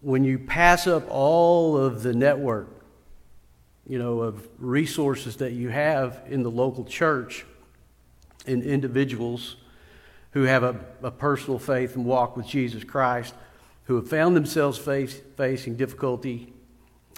When 0.00 0.24
you 0.24 0.38
pass 0.38 0.86
up 0.86 1.04
all 1.10 1.76
of 1.76 2.02
the 2.02 2.14
network 2.14 2.78
you 3.88 3.98
know, 3.98 4.20
of 4.20 4.46
resources 4.58 5.36
that 5.36 5.52
you 5.52 5.70
have 5.70 6.20
in 6.28 6.42
the 6.42 6.50
local 6.50 6.84
church 6.84 7.46
and 8.46 8.62
individuals 8.62 9.56
who 10.38 10.44
have 10.44 10.62
a, 10.62 10.78
a 11.02 11.10
personal 11.10 11.58
faith 11.58 11.96
and 11.96 12.04
walk 12.04 12.36
with 12.36 12.46
Jesus 12.46 12.84
Christ, 12.84 13.34
who 13.84 13.96
have 13.96 14.08
found 14.08 14.36
themselves 14.36 14.78
face, 14.78 15.20
facing 15.36 15.74
difficulty 15.74 16.52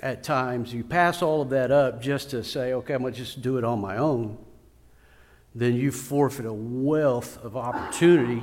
at 0.03 0.23
times. 0.23 0.73
You 0.73 0.85
pass 0.85 1.21
all 1.21 1.43
of 1.43 1.51
that 1.51 1.71
up 1.71 2.01
just 2.01 2.31
to 2.31 2.43
say, 2.43 2.73
okay, 2.73 2.95
I'm 2.95 3.03
going 3.03 3.13
to 3.13 3.19
just 3.19 3.43
do 3.43 3.59
it 3.59 3.65
on 3.65 3.79
my 3.79 3.99
own. 3.99 4.39
Then 5.55 5.75
you 5.75 5.93
forfeit 5.93 6.47
a 6.47 6.53
wealth 6.53 7.39
of 7.45 7.57
opportunity 7.57 8.43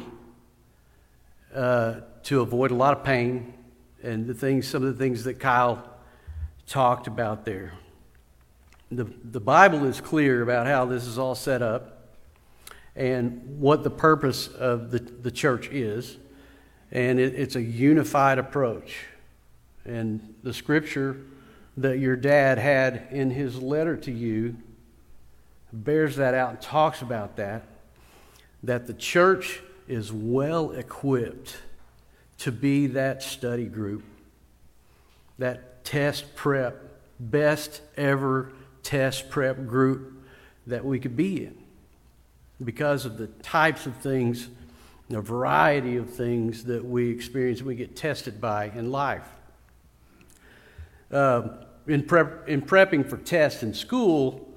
uh, 1.56 2.02
to 2.24 2.42
avoid 2.42 2.70
a 2.70 2.76
lot 2.76 2.96
of 2.96 3.04
pain 3.04 3.54
and 4.04 4.28
the 4.28 4.36
things, 4.36 4.68
some 4.68 4.84
of 4.84 4.96
the 4.96 5.04
things 5.04 5.24
that 5.24 5.40
Kyle 5.40 5.90
talked 6.68 7.08
about 7.08 7.46
there 7.46 7.74
the, 8.92 9.06
the 9.24 9.40
Bible 9.40 9.86
is 9.86 10.00
clear 10.00 10.42
about 10.42 10.66
how 10.66 10.86
this 10.86 11.06
is 11.06 11.18
all 11.18 11.36
set 11.36 11.62
up 11.62 11.97
and 12.98 13.60
what 13.60 13.84
the 13.84 13.92
purpose 13.92 14.48
of 14.48 14.90
the, 14.90 15.00
the 15.00 15.32
church 15.32 15.70
is. 15.70 16.18
And 16.92 17.20
it, 17.20 17.36
it's 17.36 17.56
a 17.56 17.62
unified 17.62 18.40
approach. 18.40 19.06
And 19.86 20.34
the 20.44 20.54
scripture 20.54 21.22
that 21.78 22.00
your 22.00 22.16
dad 22.16 22.58
had 22.58 23.08
in 23.12 23.30
his 23.30 23.62
letter 23.62 23.96
to 23.98 24.12
you 24.12 24.58
bears 25.72 26.16
that 26.16 26.34
out 26.34 26.50
and 26.50 26.62
talks 26.62 27.02
about 27.02 27.36
that. 27.38 27.64
That 28.64 28.88
the 28.88 28.94
church 28.94 29.62
is 29.88 30.12
well 30.12 30.72
equipped 30.72 31.58
to 32.40 32.52
be 32.52 32.88
that 32.88 33.22
study 33.22 33.66
group, 33.66 34.04
that 35.38 35.86
test 35.86 36.36
prep, 36.36 36.82
best 37.20 37.82
ever 37.96 38.54
test 38.82 39.30
prep 39.30 39.68
group 39.68 40.14
that 40.66 40.84
we 40.84 41.00
could 41.00 41.16
be 41.16 41.46
in 41.46 41.67
because 42.64 43.06
of 43.06 43.18
the 43.18 43.28
types 43.28 43.86
of 43.86 43.96
things, 43.98 44.48
the 45.10 45.22
variety 45.22 45.98
of 45.98 46.10
things 46.14 46.64
that 46.66 46.84
we 46.84 47.10
experience 47.10 47.62
we 47.62 47.76
get 47.76 47.96
tested 47.96 48.42
by 48.42 48.66
in 48.76 48.92
life. 48.92 49.28
Uh, 51.12 51.50
in, 51.88 52.04
prep, 52.04 52.48
in 52.50 52.62
prepping 52.62 53.08
for 53.08 53.18
tests 53.18 53.64
in 53.64 53.74
school, 53.74 54.48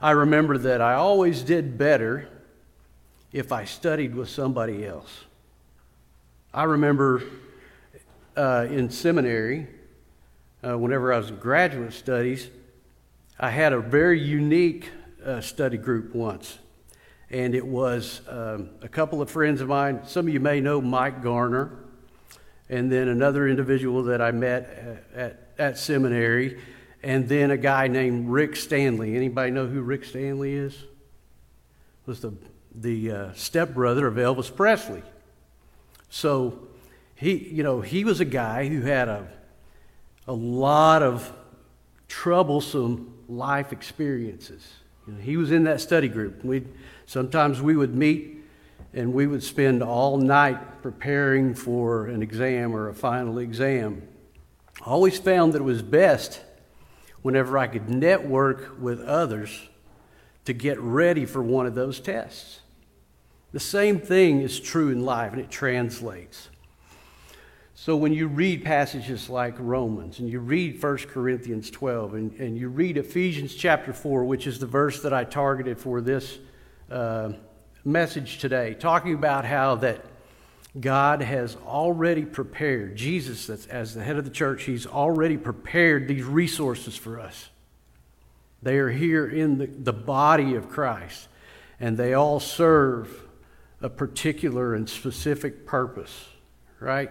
I 0.00 0.12
remember 0.12 0.56
that 0.58 0.80
I 0.80 0.94
always 0.94 1.42
did 1.42 1.76
better 1.76 2.28
if 3.32 3.52
I 3.52 3.64
studied 3.64 4.14
with 4.14 4.28
somebody 4.28 4.86
else. 4.86 5.24
I 6.52 6.64
remember 6.64 7.22
uh, 8.36 8.66
in 8.70 8.90
seminary, 8.90 9.68
uh, 10.66 10.76
whenever 10.78 11.12
I 11.12 11.18
was 11.18 11.30
in 11.30 11.36
graduate 11.36 11.92
studies, 11.92 12.48
I 13.38 13.50
had 13.50 13.72
a 13.72 13.80
very 13.80 14.20
unique 14.20 14.90
uh, 15.24 15.40
study 15.40 15.76
group 15.76 16.14
once, 16.14 16.58
and 17.30 17.54
it 17.54 17.66
was 17.66 18.20
um, 18.28 18.70
a 18.82 18.88
couple 18.88 19.22
of 19.22 19.30
friends 19.30 19.60
of 19.60 19.68
mine. 19.68 20.00
Some 20.06 20.26
of 20.26 20.34
you 20.34 20.40
may 20.40 20.60
know 20.60 20.80
Mike 20.80 21.22
Garner, 21.22 21.78
and 22.68 22.90
then 22.90 23.08
another 23.08 23.48
individual 23.48 24.02
that 24.04 24.20
I 24.20 24.30
met 24.30 25.04
at, 25.14 25.20
at, 25.20 25.48
at 25.58 25.78
seminary, 25.78 26.60
and 27.02 27.28
then 27.28 27.50
a 27.50 27.56
guy 27.56 27.88
named 27.88 28.28
Rick 28.28 28.56
Stanley. 28.56 29.16
Anybody 29.16 29.50
know 29.50 29.66
who 29.66 29.80
Rick 29.82 30.04
Stanley 30.04 30.54
is? 30.54 30.76
Was 32.06 32.20
the 32.20 32.32
the 32.74 33.10
uh, 33.10 33.32
stepbrother 33.34 34.06
of 34.06 34.14
Elvis 34.14 34.54
Presley. 34.54 35.02
So 36.08 36.68
he, 37.16 37.36
you 37.36 37.62
know, 37.62 37.80
he 37.80 38.04
was 38.04 38.20
a 38.20 38.24
guy 38.24 38.68
who 38.68 38.82
had 38.82 39.08
a 39.08 39.26
a 40.26 40.32
lot 40.32 41.02
of 41.02 41.32
troublesome 42.06 43.12
life 43.28 43.72
experiences. 43.72 44.72
You 45.06 45.14
know, 45.14 45.20
he 45.20 45.36
was 45.36 45.50
in 45.50 45.64
that 45.64 45.80
study 45.80 46.08
group. 46.08 46.44
we 46.44 46.64
sometimes 47.06 47.60
we 47.60 47.76
would 47.76 47.94
meet 47.94 48.44
and 48.92 49.12
we 49.12 49.26
would 49.26 49.42
spend 49.42 49.82
all 49.82 50.16
night 50.16 50.82
preparing 50.82 51.54
for 51.54 52.06
an 52.06 52.22
exam 52.22 52.74
or 52.74 52.88
a 52.88 52.94
final 52.94 53.38
exam. 53.38 54.02
I 54.80 54.90
always 54.90 55.18
found 55.18 55.52
that 55.52 55.58
it 55.58 55.64
was 55.64 55.82
best 55.82 56.42
whenever 57.22 57.58
I 57.58 57.66
could 57.66 57.88
network 57.88 58.80
with 58.80 59.00
others 59.00 59.68
to 60.44 60.52
get 60.52 60.80
ready 60.80 61.26
for 61.26 61.42
one 61.42 61.66
of 61.66 61.74
those 61.74 62.00
tests. 62.00 62.60
The 63.52 63.60
same 63.60 64.00
thing 64.00 64.40
is 64.40 64.60
true 64.60 64.90
in 64.90 65.04
life, 65.04 65.32
and 65.32 65.40
it 65.40 65.50
translates. 65.50 66.49
So 67.82 67.96
when 67.96 68.12
you 68.12 68.28
read 68.28 68.62
passages 68.62 69.30
like 69.30 69.54
Romans 69.58 70.18
and 70.18 70.28
you 70.28 70.40
read 70.40 70.82
1 70.82 70.96
Corinthians 70.98 71.70
12 71.70 72.12
and, 72.12 72.32
and 72.38 72.58
you 72.58 72.68
read 72.68 72.98
Ephesians 72.98 73.54
chapter 73.54 73.94
4, 73.94 74.26
which 74.26 74.46
is 74.46 74.58
the 74.58 74.66
verse 74.66 75.00
that 75.00 75.14
I 75.14 75.24
targeted 75.24 75.78
for 75.78 76.02
this 76.02 76.40
uh, 76.90 77.32
message 77.82 78.36
today, 78.36 78.74
talking 78.74 79.14
about 79.14 79.46
how 79.46 79.76
that 79.76 80.04
God 80.78 81.22
has 81.22 81.56
already 81.66 82.26
prepared, 82.26 82.96
Jesus, 82.96 83.48
as 83.48 83.94
the 83.94 84.04
head 84.04 84.18
of 84.18 84.26
the 84.26 84.30
church, 84.30 84.64
he's 84.64 84.86
already 84.86 85.38
prepared 85.38 86.06
these 86.06 86.24
resources 86.24 86.98
for 86.98 87.18
us. 87.18 87.48
They 88.62 88.76
are 88.76 88.90
here 88.90 89.26
in 89.26 89.56
the, 89.56 89.68
the 89.68 89.94
body 89.94 90.54
of 90.54 90.68
Christ, 90.68 91.28
and 91.80 91.96
they 91.96 92.12
all 92.12 92.40
serve 92.40 93.22
a 93.80 93.88
particular 93.88 94.74
and 94.74 94.86
specific 94.86 95.64
purpose, 95.64 96.28
right? 96.78 97.10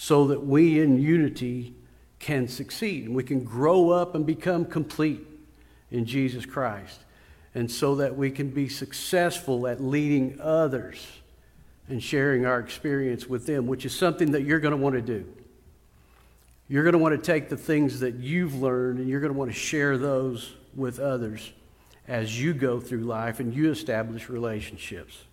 So 0.00 0.28
that 0.28 0.46
we 0.46 0.80
in 0.80 0.96
unity 0.96 1.74
can 2.20 2.46
succeed 2.46 3.06
and 3.06 3.16
we 3.16 3.24
can 3.24 3.42
grow 3.42 3.90
up 3.90 4.14
and 4.14 4.24
become 4.24 4.64
complete 4.64 5.26
in 5.90 6.06
Jesus 6.06 6.46
Christ. 6.46 7.00
And 7.52 7.68
so 7.68 7.96
that 7.96 8.16
we 8.16 8.30
can 8.30 8.50
be 8.50 8.68
successful 8.68 9.66
at 9.66 9.82
leading 9.82 10.38
others 10.40 11.04
and 11.88 12.00
sharing 12.00 12.46
our 12.46 12.60
experience 12.60 13.26
with 13.26 13.44
them, 13.46 13.66
which 13.66 13.84
is 13.84 13.92
something 13.92 14.30
that 14.30 14.42
you're 14.42 14.60
going 14.60 14.70
to 14.70 14.76
want 14.76 14.94
to 14.94 15.02
do. 15.02 15.26
You're 16.68 16.84
going 16.84 16.92
to 16.92 16.98
want 16.98 17.16
to 17.16 17.32
take 17.32 17.48
the 17.48 17.56
things 17.56 17.98
that 17.98 18.14
you've 18.14 18.54
learned 18.54 19.00
and 19.00 19.08
you're 19.08 19.20
going 19.20 19.32
to 19.32 19.38
want 19.38 19.50
to 19.50 19.58
share 19.58 19.98
those 19.98 20.54
with 20.76 21.00
others 21.00 21.52
as 22.06 22.40
you 22.40 22.54
go 22.54 22.78
through 22.78 23.00
life 23.00 23.40
and 23.40 23.52
you 23.52 23.68
establish 23.72 24.28
relationships 24.28 25.24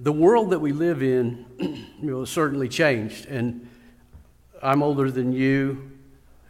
the 0.00 0.12
world 0.12 0.50
that 0.50 0.60
we 0.60 0.72
live 0.72 1.02
in 1.02 1.44
you 1.58 2.10
know, 2.10 2.24
certainly 2.24 2.68
changed. 2.68 3.26
And 3.26 3.68
I'm 4.62 4.82
older 4.82 5.10
than 5.10 5.32
you, 5.32 5.90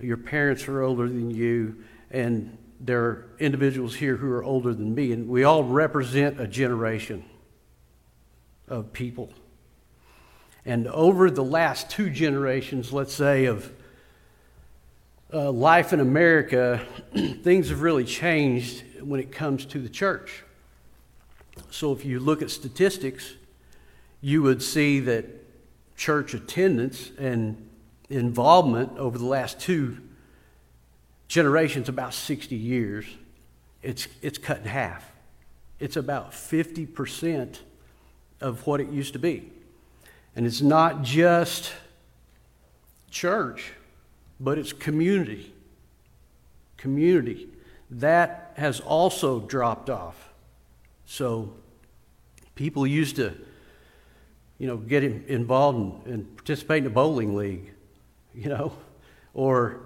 your 0.01 0.19
parents 0.19 0.69
are 0.69 0.83
older 0.83 1.09
than 1.09 1.31
you, 1.31 1.77
and 2.11 2.57
there 2.81 3.03
are 3.05 3.27
individuals 3.39 3.95
here 3.95 4.17
who 4.17 4.31
are 4.31 4.45
older 4.45 4.73
than 4.73 4.95
me, 4.95 5.13
and 5.13 5.29
we 5.29 5.45
all 5.45 5.65
represent 5.65 6.41
a 6.41 6.47
generation 6.47 7.25
of 8.69 8.93
people. 8.93 9.31
And 10.65 10.87
over 10.89 11.31
the 11.31 11.43
last 11.43 11.91
two 11.91 12.11
generations, 12.11 12.93
let's 12.93 13.15
say, 13.15 13.47
of 13.47 13.73
uh, 15.33 15.51
life 15.51 15.93
in 15.93 16.01
America, 16.01 16.87
things 17.43 17.71
have 17.71 17.81
really 17.81 18.05
changed 18.05 18.85
when 19.03 19.21
it 19.21 19.33
comes 19.33 19.65
to 19.67 19.79
the 19.79 19.89
church. 19.89 20.45
So 21.71 21.93
if 21.93 22.05
you 22.05 22.21
look 22.21 22.43
at 22.43 22.51
statistics, 22.51 23.35
you 24.21 24.43
would 24.43 24.63
see 24.63 25.01
that 25.01 25.27
church 25.97 26.35
attendance 26.35 27.11
and 27.19 27.69
involvement 28.09 28.97
over 28.99 29.19
the 29.19 29.27
last 29.27 29.61
two 29.61 29.99
generations, 31.29 31.89
about 31.89 32.15
60 32.15 32.57
years, 32.57 33.05
it's, 33.83 34.09
it's 34.23 34.39
cut 34.39 34.59
in 34.59 34.65
half. 34.65 35.05
It's 35.79 35.97
about 35.97 36.33
50% 36.33 37.59
of 38.41 38.67
what 38.67 38.81
it 38.81 38.89
used 38.89 39.13
to 39.13 39.19
be. 39.19 39.51
And 40.35 40.47
it's 40.47 40.63
not 40.63 41.03
just 41.03 41.73
church, 43.11 43.73
but 44.41 44.59
it's 44.59 44.73
community. 44.73 45.53
Community. 46.77 47.49
That 47.91 48.53
has 48.57 48.81
also 48.81 49.41
dropped 49.41 49.91
off. 49.91 50.31
So 51.07 51.53
people 52.55 52.87
used 52.87 53.17
to, 53.17 53.35
you 54.59 54.67
know, 54.67 54.77
get 54.77 55.05
involved 55.05 55.79
and, 55.79 56.15
and 56.15 56.37
participate 56.37 56.79
in 56.79 56.87
a 56.87 56.91
bowling 56.91 57.37
league, 57.37 57.73
you 58.35 58.49
know, 58.49 58.73
or 59.35 59.81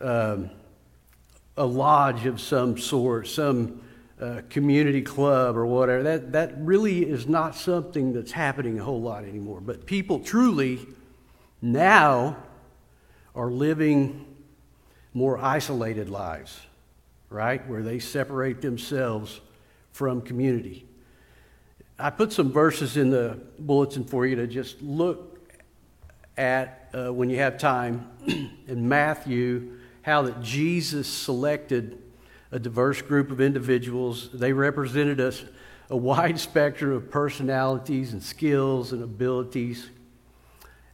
um, 0.00 0.50
a 1.56 1.64
lodge 1.64 2.26
of 2.26 2.40
some 2.40 2.78
sort, 2.78 3.28
some 3.28 3.80
uh, 4.20 4.40
community 4.48 5.02
club 5.02 5.56
or 5.56 5.66
whatever. 5.66 6.02
That, 6.02 6.32
that 6.32 6.54
really 6.58 7.04
is 7.04 7.26
not 7.26 7.54
something 7.54 8.12
that's 8.12 8.32
happening 8.32 8.78
a 8.78 8.84
whole 8.84 9.00
lot 9.00 9.24
anymore. 9.24 9.60
But 9.60 9.86
people 9.86 10.20
truly 10.20 10.80
now 11.60 12.36
are 13.34 13.50
living 13.50 14.24
more 15.12 15.38
isolated 15.38 16.08
lives, 16.08 16.58
right? 17.28 17.66
Where 17.68 17.82
they 17.82 17.98
separate 17.98 18.62
themselves 18.62 19.40
from 19.92 20.22
community. 20.22 20.85
I 21.98 22.10
put 22.10 22.30
some 22.30 22.52
verses 22.52 22.98
in 22.98 23.08
the 23.08 23.38
bulletin 23.58 24.04
for 24.04 24.26
you 24.26 24.36
to 24.36 24.46
just 24.46 24.82
look 24.82 25.40
at 26.36 26.90
uh, 26.92 27.10
when 27.10 27.30
you 27.30 27.38
have 27.38 27.56
time 27.56 28.10
in 28.66 28.86
Matthew 28.86 29.78
how 30.02 30.22
that 30.22 30.42
Jesus 30.42 31.08
selected 31.08 32.00
a 32.52 32.58
diverse 32.58 33.00
group 33.00 33.30
of 33.30 33.40
individuals. 33.40 34.30
They 34.32 34.52
represented 34.52 35.20
us 35.20 35.42
a 35.88 35.96
wide 35.96 36.38
spectrum 36.50 36.92
of 36.92 37.10
personalities 37.10 38.12
and 38.12 38.22
skills 38.22 38.92
and 38.92 39.02
abilities. 39.02 39.88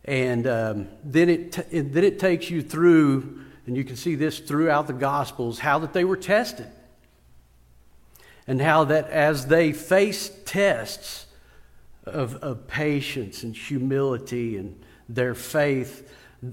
And 0.04 0.46
um, 0.46 0.88
then, 1.02 1.28
it 1.28 1.52
t- 1.52 1.80
then 1.80 2.04
it 2.04 2.20
takes 2.20 2.48
you 2.48 2.62
through, 2.62 3.44
and 3.66 3.76
you 3.76 3.82
can 3.82 3.96
see 3.96 4.14
this 4.14 4.38
throughout 4.38 4.86
the 4.86 4.92
Gospels, 4.92 5.58
how 5.58 5.80
that 5.80 5.92
they 5.92 6.04
were 6.04 6.16
tested. 6.16 6.68
And 8.46 8.60
how 8.60 8.84
that 8.84 9.08
as 9.08 9.46
they 9.46 9.72
faced 9.72 10.46
tests 10.46 11.26
of, 12.04 12.36
of 12.36 12.66
patience 12.66 13.42
and 13.42 13.56
humility 13.56 14.56
and 14.56 14.82
their 15.08 15.34
faith, 15.34 16.10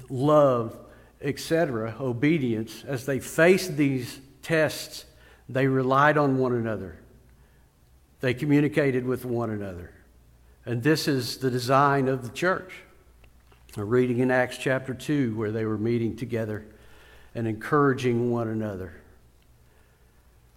love, 0.10 0.78
etc., 1.21 1.95
obedience, 1.99 2.84
as 2.86 3.06
they 3.06 3.19
faced 3.19 3.75
these 3.75 4.19
tests, 4.41 5.06
they 5.47 5.67
relied 5.67 6.17
on 6.17 6.38
one 6.38 6.54
another. 6.54 6.99
They 8.21 8.34
communicated 8.34 9.06
with 9.06 9.25
one 9.25 9.49
another. 9.49 9.91
And 10.65 10.84
this 10.84 11.08
is 11.08 11.38
the 11.38 11.49
design 11.49 12.08
of 12.08 12.23
the 12.23 12.30
church. 12.30 12.71
We're 13.75 13.86
reading 13.86 14.19
in 14.19 14.30
Acts 14.30 14.58
chapter 14.58 14.93
2 14.93 15.36
where 15.36 15.52
they 15.52 15.65
were 15.65 15.78
meeting 15.78 16.15
together 16.15 16.65
and 17.34 17.47
encouraging 17.47 18.32
one 18.32 18.47
another. 18.47 18.99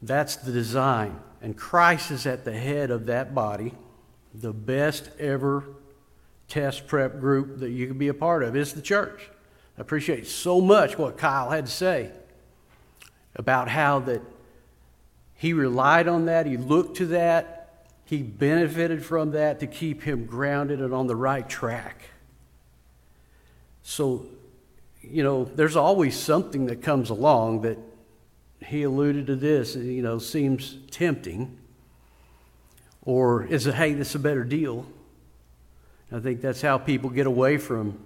That's 0.03 0.37
the 0.37 0.53
design. 0.53 1.21
And 1.41 1.57
Christ 1.57 2.11
is 2.11 2.27
at 2.27 2.45
the 2.45 2.53
head 2.53 2.91
of 2.91 3.07
that 3.07 3.35
body. 3.35 3.73
The 4.35 4.53
best 4.53 5.11
ever 5.19 5.65
test 6.49 6.87
prep 6.87 7.21
group 7.21 7.61
that 7.61 7.71
you 7.71 7.87
can 7.87 7.99
be 7.99 8.09
a 8.09 8.15
part 8.15 8.43
of 8.43 8.57
is 8.57 8.75
the 8.75 8.83
church. 8.83 9.31
I 9.79 9.81
appreciate 9.81 10.27
so 10.27 10.61
much 10.61 10.99
what 10.99 11.17
Kyle 11.17 11.51
had 11.51 11.67
to 11.67 11.73
say 11.73 12.11
about 13.37 13.69
how 13.69 14.01
that 14.01 14.21
he 15.35 15.53
relied 15.53 16.09
on 16.09 16.27
that, 16.27 16.47
he 16.47 16.57
looked 16.57 16.99
to 16.99 17.07
that, 17.07 17.62
he 18.05 18.23
benefited 18.23 19.05
from 19.05 19.31
that 19.33 19.61
to 19.61 19.67
keep 19.67 20.03
him 20.03 20.27
grounded 20.27 20.81
and 20.81 20.93
on 20.93 21.07
the 21.07 21.17
right 21.17 21.49
track. 21.49 22.03
So, 23.83 24.27
you 25.01 25.23
know, 25.23 25.45
there's 25.45 25.77
always 25.77 26.17
something 26.17 26.67
that 26.67 26.83
comes 26.83 27.11
along 27.11 27.62
that 27.62 27.79
he 28.64 28.83
alluded 28.83 29.27
to 29.27 29.37
this, 29.37 29.75
you 29.77 30.03
know, 30.03 30.18
seems 30.18 30.77
tempting. 30.90 31.59
Or 33.05 33.44
is 33.44 33.66
it, 33.66 33.75
hey, 33.75 33.94
this 33.94 34.11
is 34.11 34.14
a 34.14 34.20
better 34.20 34.44
deal? 34.44 34.87
I 36.12 36.20
think 36.20 36.40
that's 36.40 36.61
how 36.61 36.79
people 36.79 37.11
get 37.11 37.27
away 37.27 37.59
from 37.59 37.98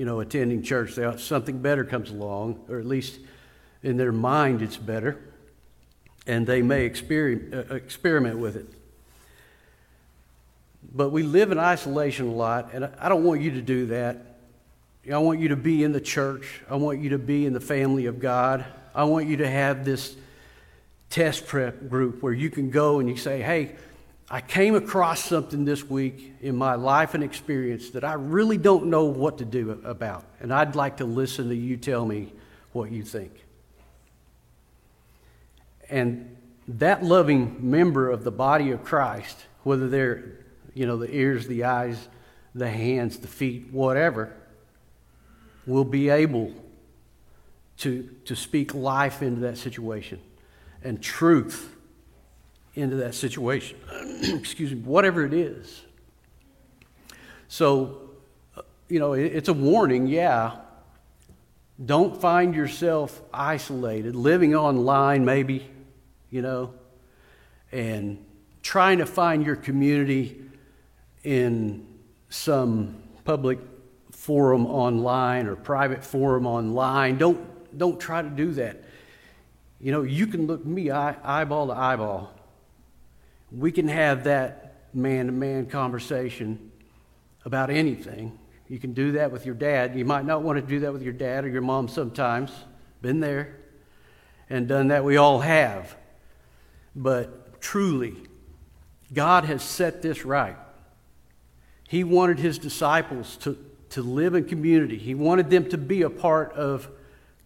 you 0.00 0.06
know, 0.06 0.20
attending 0.20 0.62
church. 0.62 0.94
They, 0.94 1.16
something 1.18 1.58
better 1.58 1.84
comes 1.84 2.10
along, 2.10 2.64
or 2.68 2.78
at 2.78 2.86
least 2.86 3.18
in 3.82 3.98
their 3.98 4.12
mind 4.12 4.62
it's 4.62 4.78
better, 4.78 5.20
and 6.26 6.46
they 6.46 6.62
may 6.62 6.86
experiment, 6.86 7.70
uh, 7.70 7.74
experiment 7.74 8.38
with 8.38 8.56
it. 8.56 8.66
But 10.94 11.10
we 11.10 11.22
live 11.22 11.52
in 11.52 11.58
isolation 11.58 12.28
a 12.28 12.32
lot, 12.32 12.72
and 12.72 12.88
I 12.98 13.10
don't 13.10 13.24
want 13.24 13.42
you 13.42 13.50
to 13.50 13.60
do 13.60 13.86
that. 13.86 14.38
I 15.12 15.18
want 15.18 15.40
you 15.40 15.48
to 15.48 15.56
be 15.56 15.84
in 15.84 15.92
the 15.92 16.00
church. 16.00 16.62
I 16.70 16.76
want 16.76 17.00
you 17.00 17.10
to 17.10 17.18
be 17.18 17.44
in 17.44 17.52
the 17.52 17.60
family 17.60 18.06
of 18.06 18.20
God. 18.20 18.64
I 18.94 19.04
want 19.04 19.26
you 19.26 19.38
to 19.38 19.48
have 19.48 19.84
this 19.84 20.14
test 21.10 21.46
prep 21.46 21.88
group 21.88 22.22
where 22.22 22.32
you 22.32 22.50
can 22.50 22.70
go 22.70 23.00
and 23.00 23.08
you 23.08 23.16
say, 23.16 23.42
hey, 23.42 23.74
I 24.30 24.40
came 24.40 24.76
across 24.76 25.24
something 25.24 25.64
this 25.64 25.84
week 25.84 26.34
in 26.40 26.54
my 26.54 26.76
life 26.76 27.14
and 27.14 27.24
experience 27.24 27.90
that 27.90 28.04
I 28.04 28.12
really 28.12 28.58
don't 28.58 28.86
know 28.86 29.06
what 29.06 29.38
to 29.38 29.44
do 29.44 29.80
about. 29.84 30.24
And 30.38 30.54
I'd 30.54 30.76
like 30.76 30.98
to 30.98 31.04
listen 31.04 31.48
to 31.48 31.54
you 31.54 31.76
tell 31.76 32.06
me 32.06 32.32
what 32.72 32.92
you 32.92 33.02
think. 33.02 33.32
And 35.90 36.36
that 36.68 37.02
loving 37.02 37.56
member 37.70 38.08
of 38.08 38.22
the 38.22 38.30
body 38.30 38.70
of 38.70 38.84
Christ, 38.84 39.36
whether 39.64 39.88
they're, 39.88 40.38
you 40.74 40.86
know, 40.86 40.96
the 40.96 41.12
ears, 41.12 41.48
the 41.48 41.64
eyes, 41.64 42.08
the 42.54 42.70
hands, 42.70 43.18
the 43.18 43.26
feet, 43.26 43.72
whatever, 43.72 44.32
will 45.66 45.84
be 45.84 46.08
able 46.08 46.52
to, 47.80 48.08
to 48.24 48.36
speak 48.36 48.74
life 48.74 49.22
into 49.22 49.40
that 49.42 49.58
situation 49.58 50.20
and 50.82 51.02
truth 51.02 51.76
into 52.74 52.96
that 52.96 53.14
situation. 53.14 53.78
Excuse 54.22 54.72
me, 54.72 54.80
whatever 54.80 55.24
it 55.24 55.32
is. 55.32 55.82
So, 57.48 58.10
uh, 58.56 58.62
you 58.88 58.98
know, 58.98 59.14
it's 59.14 59.48
a 59.48 59.52
warning, 59.52 60.06
yeah. 60.06 60.56
Don't 61.84 62.20
find 62.20 62.54
yourself 62.54 63.20
isolated, 63.32 64.14
living 64.14 64.54
online, 64.54 65.24
maybe, 65.24 65.68
you 66.30 66.42
know, 66.42 66.74
and 67.72 68.24
trying 68.62 68.98
to 68.98 69.06
find 69.06 69.44
your 69.44 69.56
community 69.56 70.40
in 71.24 71.86
some 72.28 73.02
public 73.24 73.58
forum 74.12 74.66
online 74.66 75.46
or 75.46 75.56
private 75.56 76.04
forum 76.04 76.46
online. 76.46 77.16
Don't, 77.18 77.40
don't 77.76 77.98
try 78.00 78.22
to 78.22 78.28
do 78.28 78.52
that. 78.52 78.82
You 79.80 79.92
know, 79.92 80.02
you 80.02 80.26
can 80.26 80.46
look 80.46 80.64
me 80.64 80.90
eye, 80.90 81.16
eyeball 81.24 81.68
to 81.68 81.72
eyeball 81.72 82.34
we 83.52 83.72
can 83.72 83.88
have 83.88 84.24
that 84.24 84.74
man 84.92 85.26
to 85.26 85.32
man 85.32 85.66
conversation 85.66 86.70
about 87.44 87.70
anything. 87.70 88.38
You 88.68 88.78
can 88.78 88.92
do 88.92 89.12
that 89.12 89.32
with 89.32 89.46
your 89.46 89.54
dad. 89.54 89.96
You 89.96 90.04
might 90.04 90.24
not 90.24 90.42
want 90.42 90.60
to 90.60 90.66
do 90.66 90.80
that 90.80 90.92
with 90.92 91.02
your 91.02 91.12
dad 91.12 91.44
or 91.44 91.48
your 91.48 91.62
mom 91.62 91.88
sometimes. 91.88 92.52
Been 93.02 93.20
there 93.20 93.56
and 94.48 94.68
done 94.68 94.88
that. 94.88 95.04
We 95.04 95.16
all 95.16 95.40
have. 95.40 95.96
But 96.94 97.60
truly, 97.60 98.16
God 99.12 99.44
has 99.44 99.62
set 99.62 100.02
this 100.02 100.24
right. 100.24 100.56
He 101.88 102.04
wanted 102.04 102.38
his 102.38 102.58
disciples 102.58 103.36
to, 103.38 103.58
to 103.90 104.02
live 104.02 104.34
in 104.34 104.44
community, 104.44 104.98
he 104.98 105.14
wanted 105.14 105.50
them 105.50 105.68
to 105.70 105.78
be 105.78 106.02
a 106.02 106.10
part 106.10 106.52
of 106.52 106.88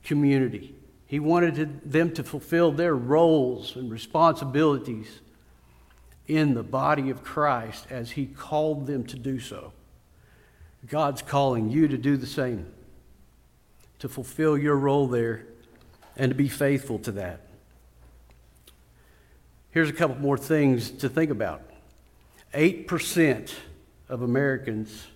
community. 0.05 0.75
He 1.07 1.19
wanted 1.19 1.91
them 1.91 2.13
to 2.15 2.23
fulfill 2.23 2.73
their 2.73 2.95
roles 2.95 3.77
and 3.77 3.91
responsibilities 3.91 5.21
in 6.27 6.55
the 6.55 6.63
body 6.63 7.11
of 7.11 7.23
Christ 7.23 7.87
as 7.91 8.13
He 8.13 8.27
called 8.27 8.87
them 8.87 9.05
to 9.07 9.19
do 9.19 9.39
so. 9.39 9.73
God's 10.87 11.23
calling 11.23 11.71
you 11.71 11.89
to 11.89 11.97
do 11.99 12.17
the 12.17 12.27
same. 12.27 12.67
to 14.05 14.09
fulfill 14.11 14.59
your 14.59 14.77
role 14.77 15.07
there 15.07 15.47
and 16.15 16.31
to 16.31 16.35
be 16.35 16.47
faithful 16.47 16.99
to 16.99 17.13
that. 17.13 17.41
Here's 19.71 19.89
a 19.89 19.95
couple 19.95 20.17
more 20.17 20.37
things 20.37 20.91
to 20.91 21.09
think 21.09 21.31
about 21.31 21.63
8% 22.53 23.55
of 24.11 24.21
Americans, 24.21 25.07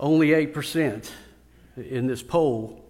only 0.00 0.30
8% 0.30 1.08
in 1.76 2.06
this 2.06 2.22
poll, 2.22 2.84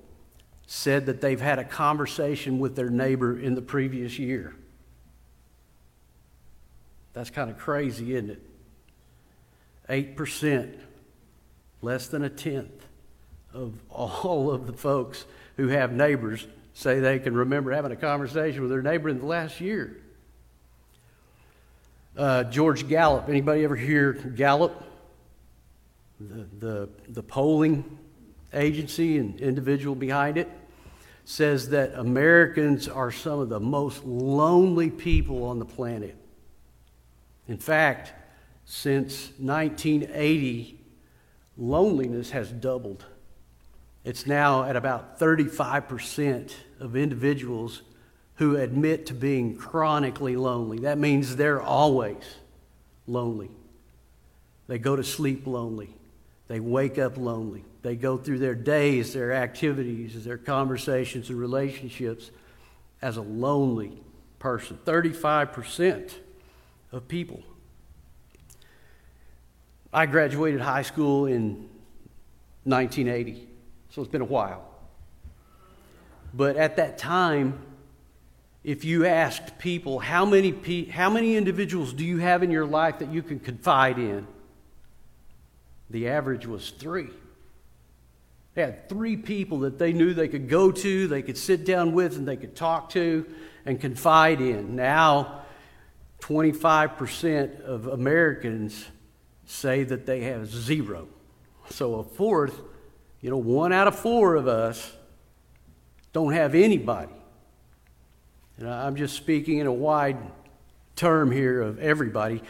said 0.67 1.07
that 1.07 1.21
they've 1.21 1.41
had 1.41 1.59
a 1.59 1.65
conversation 1.65 2.59
with 2.59 2.77
their 2.77 2.91
neighbor 2.91 3.39
in 3.39 3.55
the 3.55 3.63
previous 3.63 4.19
year. 4.19 4.55
That's 7.13 7.31
kind 7.31 7.51
of 7.51 7.59
crazy, 7.59 8.15
isn't 8.15 8.31
it? 8.31 8.43
8%, 10.17 10.79
less 11.83 12.07
than 12.07 12.23
a 12.25 12.31
tenth 12.31 12.87
of 13.53 13.75
all 13.91 14.51
of 14.51 14.67
the 14.67 14.73
folks 14.73 15.27
who 15.57 15.69
have 15.69 15.93
neighbors 15.93 16.47
say 16.75 17.01
they 17.01 17.19
can 17.19 17.35
remember 17.35 17.73
having 17.73 17.93
a 17.93 17.97
conversation 17.97 18.63
with 18.63 18.71
their 18.71 18.83
neighbor 18.83 19.09
in 19.09 19.19
the 19.19 19.27
last 19.27 19.61
year. 19.61 19.99
Uh, 22.17 22.45
George 22.45 22.89
Gallup, 22.89 23.29
anybody 23.29 23.65
ever 23.65 23.77
hear 23.77 24.13
Gallup? 24.13 24.83
The, 26.21 26.47
the, 26.59 26.89
the 27.09 27.23
polling 27.23 27.99
agency 28.55 29.19
and 29.19 29.41
individual 29.41 29.95
behind 29.95 30.39
it 30.39 30.51
says 31.25 31.69
that 31.71 31.95
Americans 31.95 32.89
are 32.89 33.13
some 33.13 33.39
of 33.39 33.49
the 33.49 33.61
most 33.61 34.05
lonely 34.05 34.91
people 34.91 35.45
on 35.45 35.59
the 35.59 35.65
planet. 35.65 36.17
In 37.47 37.59
fact, 37.59 38.13
since 38.65 39.31
1980, 39.39 40.81
loneliness 41.57 42.31
has 42.31 42.51
doubled. 42.51 43.05
It's 44.05 44.27
now 44.27 44.65
at 44.65 44.75
about 44.75 45.19
35% 45.21 46.53
of 46.81 46.97
individuals 46.97 47.83
who 48.37 48.57
admit 48.57 49.07
to 49.07 49.15
being 49.15 49.57
chronically 49.57 50.35
lonely. 50.35 50.81
That 50.81 50.99
means 50.99 51.37
they're 51.37 51.63
always 51.63 52.25
lonely. 53.07 53.51
They 54.67 54.79
go 54.79 54.97
to 54.97 55.05
sleep 55.05 55.47
lonely. 55.47 55.95
They 56.49 56.61
wake 56.61 56.99
up 56.99 57.17
lonely. 57.17 57.65
They 57.83 57.97
go 57.97 58.17
through 58.17 58.39
their 58.39 58.55
days, 58.55 59.15
their 59.15 59.33
activities, 59.33 60.25
their 60.25 60.39
conversations 60.39 61.31
and 61.31 61.39
relationships 61.39 62.31
as 63.01 63.17
a 63.17 63.23
lonely 63.23 64.01
person. 64.39 64.79
35% 64.85 66.15
of 66.93 67.09
people. 67.09 67.43
I 69.93 70.07
graduated 70.07 70.61
high 70.61 70.83
school 70.83 71.27
in 71.27 71.69
1980, 72.65 73.49
so 73.91 74.03
it's 74.03 74.11
been 74.11 74.23
a 74.23 74.27
while. 74.27 74.69
But 76.33 76.57
at 76.57 76.77
that 76.77 76.97
time, 76.97 77.59
if 78.65 78.85
you 78.85 79.05
asked 79.05 79.59
people, 79.59 79.99
how 79.99 80.25
many, 80.25 80.53
pe- 80.53 80.87
how 80.87 81.11
many 81.11 81.37
individuals 81.37 81.93
do 81.93 82.05
you 82.05 82.19
have 82.19 82.43
in 82.43 82.51
your 82.51 82.65
life 82.65 83.01
that 83.01 83.13
you 83.13 83.23
can 83.23 83.41
confide 83.41 83.99
in? 83.99 84.27
The 85.93 86.09
average 86.09 86.47
was 86.47 86.71
three. 86.71 87.11
They 88.55 88.63
had 88.63 88.89
three 88.89 89.17
people 89.17 89.61
that 89.61 89.79
they 89.79 89.93
knew 89.93 90.15
they 90.15 90.29
could 90.29 90.49
go 90.49 90.73
to, 90.73 91.07
they 91.07 91.23
could 91.23 91.39
sit 91.39 91.65
down 91.65 91.93
with, 91.93 92.17
and 92.17 92.27
they 92.27 92.37
could 92.37 92.57
talk 92.57 92.91
to 92.91 93.27
and 93.65 93.81
confide 93.81 94.41
in. 94.41 94.75
Now, 94.75 95.43
25% 96.21 97.61
of 97.61 97.87
Americans 97.87 98.87
say 99.45 99.85
that 99.85 100.07
they 100.07 100.23
have 100.23 100.47
zero. 100.47 101.09
So 101.71 101.97
a 101.97 102.05
fourth, 102.05 102.61
you 103.21 103.31
know, 103.31 103.39
one 103.39 103.73
out 103.73 103.87
of 103.87 103.99
four 103.99 104.37
of 104.37 104.49
us 104.49 104.93
don't 106.13 106.33
have 106.33 106.55
anybody. 106.55 107.13
And 108.59 108.69
I'm 108.69 108.97
just 108.97 109.17
speaking 109.17 109.59
in 109.59 109.67
a 109.67 109.73
wide 109.73 110.19
term 110.97 111.31
here 111.31 111.61
of 111.61 111.79
everybody. 111.79 112.43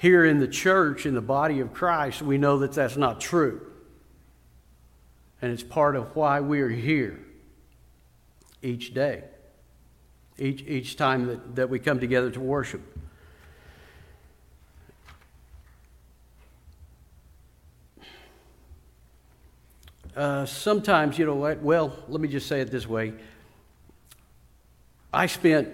Here 0.00 0.24
in 0.24 0.38
the 0.38 0.48
church, 0.48 1.04
in 1.04 1.12
the 1.12 1.20
body 1.20 1.60
of 1.60 1.74
Christ, 1.74 2.22
we 2.22 2.38
know 2.38 2.60
that 2.60 2.72
that's 2.72 2.96
not 2.96 3.20
true. 3.20 3.70
And 5.42 5.52
it's 5.52 5.62
part 5.62 5.94
of 5.94 6.16
why 6.16 6.40
we're 6.40 6.70
here 6.70 7.20
each 8.62 8.94
day, 8.94 9.24
each, 10.38 10.62
each 10.62 10.96
time 10.96 11.26
that, 11.26 11.56
that 11.56 11.68
we 11.68 11.78
come 11.78 12.00
together 12.00 12.30
to 12.30 12.40
worship. 12.40 12.80
Uh, 20.16 20.46
sometimes, 20.46 21.18
you 21.18 21.26
know 21.26 21.34
what? 21.34 21.60
Well, 21.60 21.94
let 22.08 22.22
me 22.22 22.28
just 22.28 22.48
say 22.48 22.62
it 22.62 22.70
this 22.70 22.86
way. 22.86 23.12
I 25.12 25.26
spent, 25.26 25.68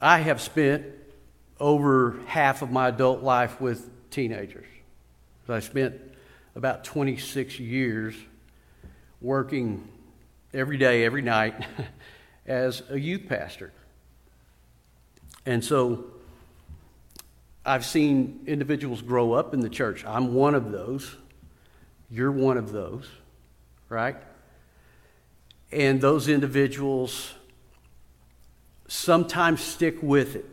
I 0.00 0.18
have 0.18 0.40
spent 0.40 0.84
over 1.60 2.16
half 2.26 2.62
of 2.62 2.70
my 2.70 2.88
adult 2.88 3.22
life 3.22 3.60
with 3.60 3.88
teenagers. 4.10 4.66
I 5.48 5.58
spent 5.58 6.00
about 6.54 6.84
26 6.84 7.58
years 7.58 8.14
working 9.20 9.88
every 10.54 10.78
day, 10.78 11.04
every 11.04 11.22
night 11.22 11.66
as 12.46 12.84
a 12.88 12.98
youth 12.98 13.28
pastor. 13.28 13.72
And 15.44 15.64
so 15.64 16.04
I've 17.66 17.84
seen 17.84 18.44
individuals 18.46 19.02
grow 19.02 19.32
up 19.32 19.54
in 19.54 19.60
the 19.60 19.68
church. 19.68 20.04
I'm 20.06 20.34
one 20.34 20.54
of 20.54 20.70
those. 20.70 21.16
You're 22.10 22.30
one 22.30 22.56
of 22.56 22.70
those 22.70 23.08
right? 23.90 24.16
And 25.70 26.00
those 26.00 26.28
individuals 26.28 27.34
sometimes 28.88 29.60
stick 29.60 29.98
with 30.00 30.36
it, 30.36 30.46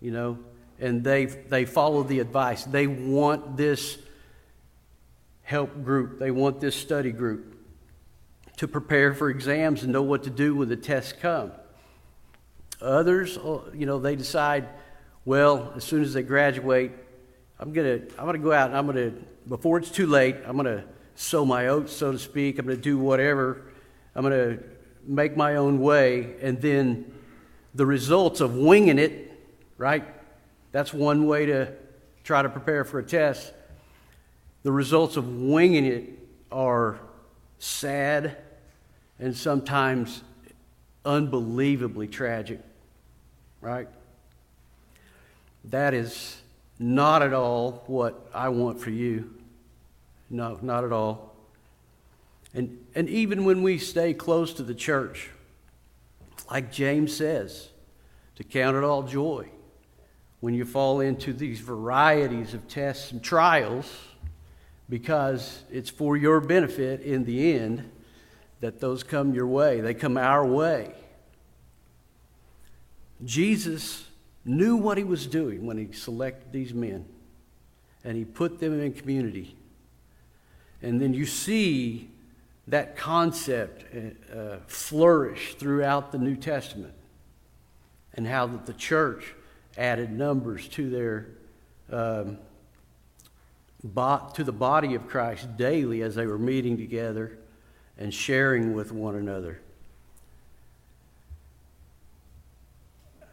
you 0.00 0.10
know, 0.10 0.38
and 0.78 1.04
they, 1.04 1.26
they 1.26 1.64
follow 1.64 2.02
the 2.02 2.20
advice. 2.20 2.64
They 2.64 2.86
want 2.86 3.56
this 3.56 3.98
help 5.42 5.82
group, 5.84 6.18
they 6.18 6.30
want 6.30 6.60
this 6.60 6.76
study 6.76 7.12
group 7.12 7.56
to 8.56 8.68
prepare 8.68 9.14
for 9.14 9.30
exams 9.30 9.82
and 9.82 9.92
know 9.92 10.02
what 10.02 10.24
to 10.24 10.30
do 10.30 10.54
when 10.54 10.68
the 10.68 10.76
tests 10.76 11.12
come. 11.12 11.50
Others, 12.80 13.38
uh, 13.38 13.60
you 13.74 13.86
know, 13.86 13.98
they 13.98 14.16
decide, 14.16 14.68
well, 15.24 15.72
as 15.76 15.84
soon 15.84 16.02
as 16.02 16.12
they 16.12 16.22
graduate, 16.22 16.92
I'm 17.58 17.72
gonna 17.72 18.00
I'm 18.18 18.24
gonna 18.24 18.38
go 18.38 18.52
out 18.52 18.68
and 18.68 18.76
I'm 18.76 18.86
gonna 18.86 19.12
before 19.48 19.78
it's 19.78 19.90
too 19.90 20.06
late, 20.06 20.36
I'm 20.46 20.56
gonna 20.56 20.84
sow 21.20 21.44
my 21.44 21.68
oats, 21.68 21.92
so 21.92 22.12
to 22.12 22.18
speak. 22.18 22.58
I'm 22.58 22.66
to 22.68 22.76
do 22.76 22.96
whatever. 22.96 23.62
I'm 24.14 24.24
to 24.24 24.58
make 25.04 25.36
my 25.36 25.56
own 25.56 25.80
way. 25.80 26.34
And 26.40 26.60
then 26.60 27.12
the 27.74 27.84
results 27.84 28.40
of 28.40 28.56
winging 28.56 28.98
it, 28.98 29.29
right? 29.80 30.04
That's 30.72 30.92
one 30.92 31.26
way 31.26 31.46
to 31.46 31.72
try 32.22 32.42
to 32.42 32.50
prepare 32.50 32.84
for 32.84 32.98
a 32.98 33.02
test. 33.02 33.50
The 34.62 34.70
results 34.70 35.16
of 35.16 35.26
winging 35.26 35.86
it 35.86 36.10
are 36.52 37.00
sad 37.58 38.36
and 39.18 39.34
sometimes 39.34 40.22
unbelievably 41.06 42.08
tragic, 42.08 42.60
right? 43.62 43.88
That 45.64 45.94
is 45.94 46.42
not 46.78 47.22
at 47.22 47.32
all 47.32 47.82
what 47.86 48.28
I 48.34 48.50
want 48.50 48.80
for 48.80 48.90
you. 48.90 49.32
No, 50.28 50.58
not 50.60 50.84
at 50.84 50.92
all. 50.92 51.34
And, 52.52 52.84
and 52.94 53.08
even 53.08 53.46
when 53.46 53.62
we 53.62 53.78
stay 53.78 54.12
close 54.12 54.52
to 54.54 54.62
the 54.62 54.74
church, 54.74 55.30
like 56.50 56.70
James 56.70 57.16
says, 57.16 57.70
to 58.36 58.44
count 58.44 58.76
it 58.76 58.84
all 58.84 59.04
joy 59.04 59.48
when 60.40 60.54
you 60.54 60.64
fall 60.64 61.00
into 61.00 61.32
these 61.32 61.60
varieties 61.60 62.54
of 62.54 62.66
tests 62.68 63.12
and 63.12 63.22
trials, 63.22 63.92
because 64.88 65.62
it's 65.70 65.90
for 65.90 66.16
your 66.16 66.40
benefit 66.40 67.00
in 67.02 67.24
the 67.24 67.54
end 67.54 67.88
that 68.60 68.80
those 68.80 69.02
come 69.02 69.32
your 69.32 69.46
way. 69.46 69.80
They 69.80 69.94
come 69.94 70.16
our 70.16 70.44
way. 70.44 70.92
Jesus 73.24 74.06
knew 74.44 74.76
what 74.76 74.98
he 74.98 75.04
was 75.04 75.26
doing 75.26 75.66
when 75.66 75.78
he 75.78 75.92
selected 75.92 76.52
these 76.52 76.74
men, 76.74 77.04
and 78.02 78.16
he 78.16 78.24
put 78.24 78.58
them 78.58 78.80
in 78.80 78.92
community 78.92 79.54
and 80.82 81.00
then 81.00 81.14
you 81.14 81.26
see 81.26 82.08
that 82.68 82.96
concept 82.96 83.84
uh, 84.32 84.56
flourish 84.66 85.54
throughout 85.54 86.12
the 86.12 86.18
New 86.18 86.36
Testament 86.36 86.94
and 88.14 88.26
how 88.26 88.46
that 88.46 88.66
the 88.66 88.72
church 88.72 89.34
added 89.80 90.12
numbers 90.12 90.68
to 90.68 90.90
their 90.90 91.26
um, 91.90 92.38
to 94.34 94.44
the 94.44 94.52
body 94.52 94.94
of 94.94 95.08
Christ 95.08 95.56
daily 95.56 96.02
as 96.02 96.14
they 96.14 96.26
were 96.26 96.38
meeting 96.38 96.76
together 96.76 97.38
and 97.98 98.12
sharing 98.12 98.74
with 98.74 98.92
one 98.92 99.16
another. 99.16 99.60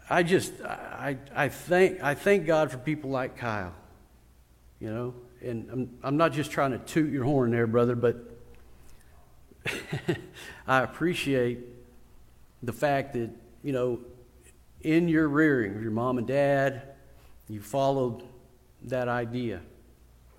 I 0.09 0.23
just 0.23 0.53
I, 0.61 1.17
I 1.35 1.49
thank 1.49 2.01
I 2.01 2.15
thank 2.15 2.47
God 2.47 2.71
for 2.71 2.77
people 2.77 3.09
like 3.09 3.37
Kyle. 3.37 3.75
You 4.79 4.91
know, 4.91 5.13
and 5.41 5.69
I'm, 5.71 5.97
I'm 6.03 6.17
not 6.17 6.33
just 6.33 6.51
trying 6.51 6.71
to 6.71 6.77
toot 6.77 7.11
your 7.11 7.23
horn 7.23 7.51
there, 7.51 7.67
brother, 7.67 7.95
but 7.95 8.17
I 10.67 10.81
appreciate 10.81 11.59
the 12.63 12.73
fact 12.73 13.13
that, 13.13 13.31
you 13.63 13.73
know, 13.73 13.99
in 14.81 15.07
your 15.07 15.27
rearing 15.27 15.75
of 15.75 15.81
your 15.81 15.91
mom 15.91 16.17
and 16.17 16.27
dad, 16.27 16.81
you 17.47 17.61
followed 17.61 18.23
that 18.83 19.07
idea. 19.07 19.61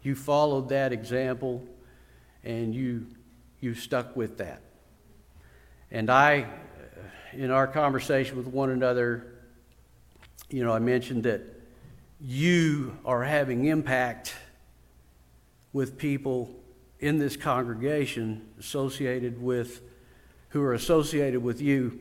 You 0.03 0.15
followed 0.15 0.69
that 0.69 0.93
example 0.93 1.67
and 2.45 2.75
you, 2.75 3.07
you 3.61 3.75
stuck 3.75 4.17
with 4.17 4.39
that. 4.39 4.63
And 5.91 6.11
I, 6.11 6.43
uh, 6.43 6.47
in 7.33 7.51
our 7.51 7.67
conversation 7.67 8.37
with 8.37 8.47
one 8.47 8.71
another, 8.71 9.27
you 10.51 10.65
know, 10.65 10.73
I 10.73 10.79
mentioned 10.79 11.25
that 11.25 11.43
you 12.21 12.97
are 13.05 13.25
having 13.25 13.67
impact 13.67 14.35
with 15.73 15.99
people 15.99 16.55
in 17.01 17.19
this 17.19 17.37
congregation 17.37 18.47
associated 18.59 19.41
with 19.41 19.83
who 20.51 20.63
are 20.63 20.75
associated 20.75 21.43
with 21.43 21.61
you 21.61 22.01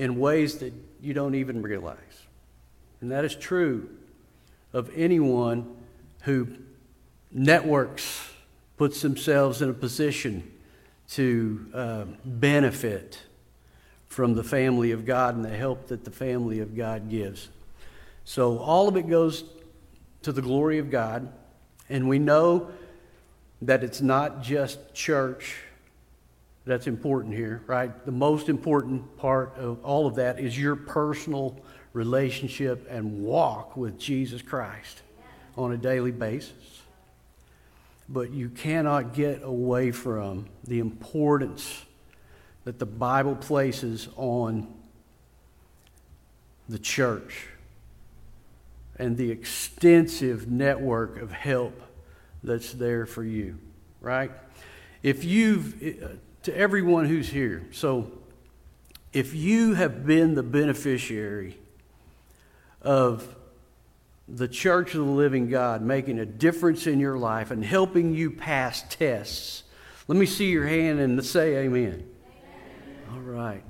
in 0.00 0.18
ways 0.18 0.56
that 0.56 0.72
you 1.02 1.12
don't 1.12 1.34
even 1.34 1.60
realize. 1.60 1.98
And 3.02 3.10
that 3.10 3.22
is 3.22 3.36
true 3.36 3.90
of 4.72 4.90
anyone 4.96 5.76
who 6.22 6.48
networks, 7.30 8.30
puts 8.78 9.02
themselves 9.02 9.60
in 9.60 9.68
a 9.68 9.74
position 9.74 10.50
to 11.10 11.66
uh, 11.74 12.04
benefit 12.24 13.18
from 14.08 14.32
the 14.32 14.42
family 14.42 14.90
of 14.92 15.04
God 15.04 15.34
and 15.34 15.44
the 15.44 15.50
help 15.50 15.88
that 15.88 16.06
the 16.06 16.10
family 16.10 16.60
of 16.60 16.74
God 16.74 17.10
gives. 17.10 17.50
So 18.24 18.56
all 18.56 18.88
of 18.88 18.96
it 18.96 19.06
goes 19.06 19.44
to 20.22 20.32
the 20.32 20.40
glory 20.40 20.78
of 20.78 20.90
God, 20.90 21.30
and 21.90 22.08
we 22.08 22.18
know 22.18 22.70
that 23.60 23.84
it's 23.84 24.00
not 24.00 24.40
just 24.42 24.94
church 24.94 25.58
that's 26.70 26.86
important 26.86 27.34
here, 27.34 27.62
right? 27.66 28.04
The 28.06 28.12
most 28.12 28.48
important 28.48 29.16
part 29.16 29.56
of 29.56 29.84
all 29.84 30.06
of 30.06 30.14
that 30.14 30.38
is 30.38 30.56
your 30.56 30.76
personal 30.76 31.58
relationship 31.92 32.86
and 32.88 33.24
walk 33.24 33.76
with 33.76 33.98
Jesus 33.98 34.40
Christ 34.40 35.02
on 35.56 35.72
a 35.72 35.76
daily 35.76 36.12
basis. 36.12 36.82
But 38.08 38.30
you 38.30 38.50
cannot 38.50 39.14
get 39.14 39.42
away 39.42 39.90
from 39.90 40.46
the 40.62 40.78
importance 40.78 41.84
that 42.62 42.78
the 42.78 42.86
Bible 42.86 43.34
places 43.34 44.08
on 44.14 44.72
the 46.68 46.78
church 46.78 47.48
and 48.96 49.16
the 49.16 49.32
extensive 49.32 50.48
network 50.48 51.20
of 51.20 51.32
help 51.32 51.82
that's 52.44 52.72
there 52.72 53.06
for 53.06 53.24
you, 53.24 53.58
right? 54.00 54.30
If 55.02 55.24
you've, 55.24 56.20
to 56.42 56.56
everyone 56.56 57.06
who's 57.06 57.28
here, 57.28 57.66
so 57.72 58.10
if 59.12 59.34
you 59.34 59.74
have 59.74 60.06
been 60.06 60.34
the 60.34 60.42
beneficiary 60.42 61.58
of 62.82 63.36
the 64.28 64.46
church 64.46 64.94
of 64.94 65.04
the 65.04 65.10
living 65.10 65.48
God 65.48 65.82
making 65.82 66.18
a 66.18 66.26
difference 66.26 66.86
in 66.86 67.00
your 67.00 67.18
life 67.18 67.50
and 67.50 67.64
helping 67.64 68.14
you 68.14 68.30
pass 68.30 68.84
tests, 68.88 69.64
let 70.06 70.16
me 70.16 70.26
see 70.26 70.50
your 70.50 70.66
hand 70.66 71.00
and 71.00 71.24
say 71.24 71.56
amen. 71.56 72.04
amen. 72.04 72.06
All 73.12 73.20
right. 73.20 73.62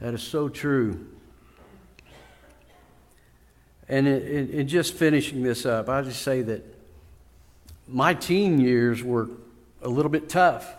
That 0.00 0.14
is 0.14 0.22
so 0.22 0.48
true. 0.48 1.06
And 3.88 4.06
in, 4.06 4.50
in, 4.50 4.68
just 4.68 4.94
finishing 4.94 5.42
this 5.42 5.66
up, 5.66 5.88
I'll 5.88 6.04
just 6.04 6.22
say 6.22 6.42
that 6.42 6.64
my 7.88 8.14
teen 8.14 8.60
years 8.60 9.02
were 9.02 9.28
a 9.82 9.88
little 9.88 10.10
bit 10.10 10.28
tough 10.28 10.74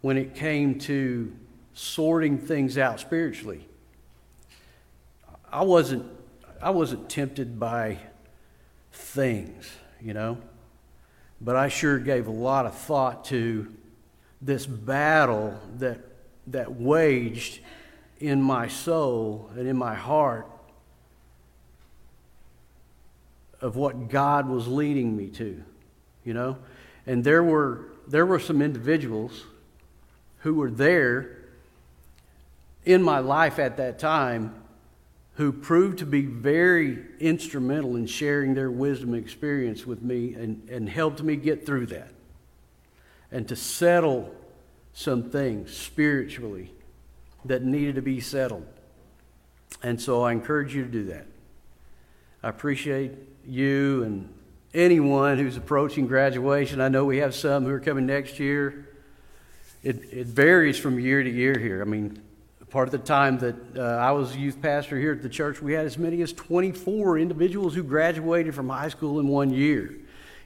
when 0.00 0.16
it 0.16 0.34
came 0.34 0.78
to 0.78 1.32
sorting 1.74 2.38
things 2.38 2.78
out 2.78 3.00
spiritually. 3.00 3.66
I 5.50 5.62
wasn't 5.62 6.06
I 6.60 6.70
wasn't 6.70 7.08
tempted 7.08 7.60
by 7.60 7.98
things, 8.92 9.70
you 10.00 10.12
know, 10.12 10.38
but 11.40 11.54
I 11.54 11.68
sure 11.68 11.98
gave 11.98 12.26
a 12.26 12.32
lot 12.32 12.66
of 12.66 12.74
thought 12.74 13.24
to 13.26 13.72
this 14.42 14.66
battle 14.66 15.58
that 15.76 16.00
that 16.48 16.72
waged 16.72 17.60
in 18.18 18.42
my 18.42 18.66
soul 18.66 19.50
and 19.56 19.68
in 19.68 19.76
my 19.76 19.94
heart 19.94 20.46
of 23.60 23.76
what 23.76 24.08
God 24.08 24.48
was 24.48 24.66
leading 24.66 25.16
me 25.16 25.28
to 25.28 25.62
you 26.28 26.34
know? 26.34 26.58
And 27.06 27.24
there 27.24 27.42
were, 27.42 27.86
there 28.06 28.26
were 28.26 28.38
some 28.38 28.60
individuals 28.60 29.44
who 30.40 30.54
were 30.54 30.70
there 30.70 31.36
in 32.84 33.02
my 33.02 33.18
life 33.18 33.58
at 33.58 33.76
that 33.76 33.98
time 33.98 34.54
who 35.34 35.52
proved 35.52 35.98
to 35.98 36.06
be 36.06 36.22
very 36.22 36.98
instrumental 37.20 37.94
in 37.94 38.06
sharing 38.06 38.54
their 38.54 38.70
wisdom 38.70 39.14
and 39.14 39.22
experience 39.22 39.86
with 39.86 40.02
me 40.02 40.34
and, 40.34 40.68
and 40.68 40.88
helped 40.88 41.22
me 41.22 41.36
get 41.36 41.64
through 41.64 41.86
that 41.86 42.10
and 43.30 43.46
to 43.46 43.54
settle 43.54 44.34
some 44.92 45.30
things 45.30 45.72
spiritually 45.72 46.72
that 47.44 47.62
needed 47.62 47.94
to 47.94 48.02
be 48.02 48.20
settled. 48.20 48.66
And 49.80 50.00
so 50.00 50.22
I 50.22 50.32
encourage 50.32 50.74
you 50.74 50.82
to 50.82 50.90
do 50.90 51.04
that. 51.04 51.26
I 52.42 52.48
appreciate 52.48 53.12
you 53.46 54.02
and 54.02 54.34
anyone 54.74 55.38
who's 55.38 55.56
approaching 55.56 56.08
graduation. 56.08 56.80
I 56.80 56.88
know 56.88 57.04
we 57.04 57.18
have 57.18 57.34
some 57.34 57.64
who 57.64 57.70
are 57.70 57.80
coming 57.80 58.06
next 58.06 58.40
year. 58.40 58.87
It, 59.82 60.12
it 60.12 60.26
varies 60.26 60.78
from 60.78 60.98
year 60.98 61.22
to 61.22 61.30
year 61.30 61.58
here. 61.58 61.80
I 61.80 61.84
mean, 61.84 62.20
part 62.70 62.88
of 62.88 62.92
the 62.92 62.98
time 62.98 63.38
that 63.38 63.56
uh, 63.76 63.82
I 63.82 64.12
was 64.12 64.36
youth 64.36 64.60
pastor 64.60 64.98
here 64.98 65.12
at 65.12 65.22
the 65.22 65.28
church, 65.28 65.62
we 65.62 65.72
had 65.72 65.86
as 65.86 65.96
many 65.96 66.20
as 66.22 66.32
24 66.32 67.18
individuals 67.18 67.74
who 67.74 67.82
graduated 67.82 68.54
from 68.54 68.68
high 68.68 68.88
school 68.88 69.20
in 69.20 69.28
one 69.28 69.50
year. 69.50 69.94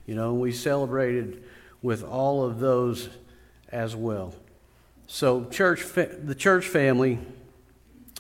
You 0.07 0.14
know, 0.14 0.35
we 0.35 0.53
celebrated 0.53 1.43
with 1.80 2.05
all 2.05 2.45
of 2.45 2.61
those 2.61 3.09
as 3.70 3.97
well. 3.97 4.35
So, 5.07 5.45
church, 5.47 5.83
fa- 5.83 6.16
the 6.22 6.35
church 6.35 6.66
family, 6.66 7.18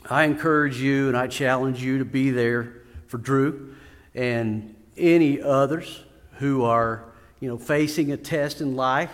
I 0.08 0.24
encourage 0.24 0.80
you 0.80 1.08
and 1.08 1.16
I 1.16 1.28
challenge 1.28 1.82
you 1.82 1.98
to 1.98 2.04
be 2.04 2.30
there 2.30 2.82
for 3.06 3.18
Drew 3.18 3.76
and 4.14 4.74
any 4.96 5.40
others 5.40 6.02
who 6.38 6.64
are, 6.64 7.04
you 7.40 7.48
know, 7.48 7.58
facing 7.58 8.10
a 8.12 8.16
test 8.16 8.60
in 8.60 8.74
life. 8.74 9.12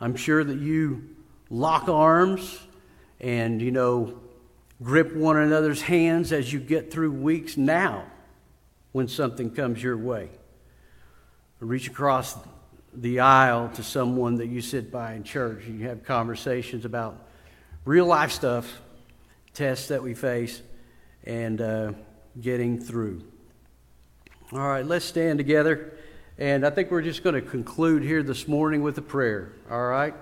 I'm 0.00 0.16
sure 0.16 0.44
that 0.44 0.58
you 0.58 1.16
lock 1.50 1.88
arms 1.88 2.58
and, 3.20 3.60
you 3.60 3.70
know, 3.70 4.20
grip 4.82 5.14
one 5.14 5.36
another's 5.36 5.82
hands 5.82 6.32
as 6.32 6.52
you 6.52 6.60
get 6.60 6.92
through 6.92 7.12
weeks 7.12 7.56
now 7.56 8.04
when 8.92 9.08
something 9.08 9.50
comes 9.50 9.82
your 9.82 9.96
way. 9.96 10.28
Reach 11.60 11.88
across 11.88 12.36
the 12.94 13.20
aisle 13.20 13.70
to 13.74 13.82
someone 13.82 14.36
that 14.36 14.46
you 14.46 14.60
sit 14.60 14.90
by 14.92 15.14
in 15.14 15.24
church 15.24 15.64
and 15.66 15.80
you 15.80 15.88
have 15.88 16.04
conversations 16.04 16.84
about 16.84 17.26
real 17.84 18.06
life 18.06 18.30
stuff, 18.30 18.80
tests 19.52 19.88
that 19.88 20.02
we 20.02 20.14
face, 20.14 20.62
and 21.24 21.60
uh, 21.60 21.92
getting 22.40 22.80
through. 22.80 23.22
All 24.52 24.60
right, 24.60 24.86
let's 24.86 25.04
stand 25.04 25.38
together. 25.38 25.92
And 26.38 26.64
I 26.64 26.70
think 26.70 26.92
we're 26.92 27.02
just 27.02 27.24
going 27.24 27.34
to 27.34 27.42
conclude 27.42 28.04
here 28.04 28.22
this 28.22 28.46
morning 28.46 28.80
with 28.80 28.96
a 28.96 29.02
prayer. 29.02 29.50
All 29.68 29.88
right? 29.88 30.14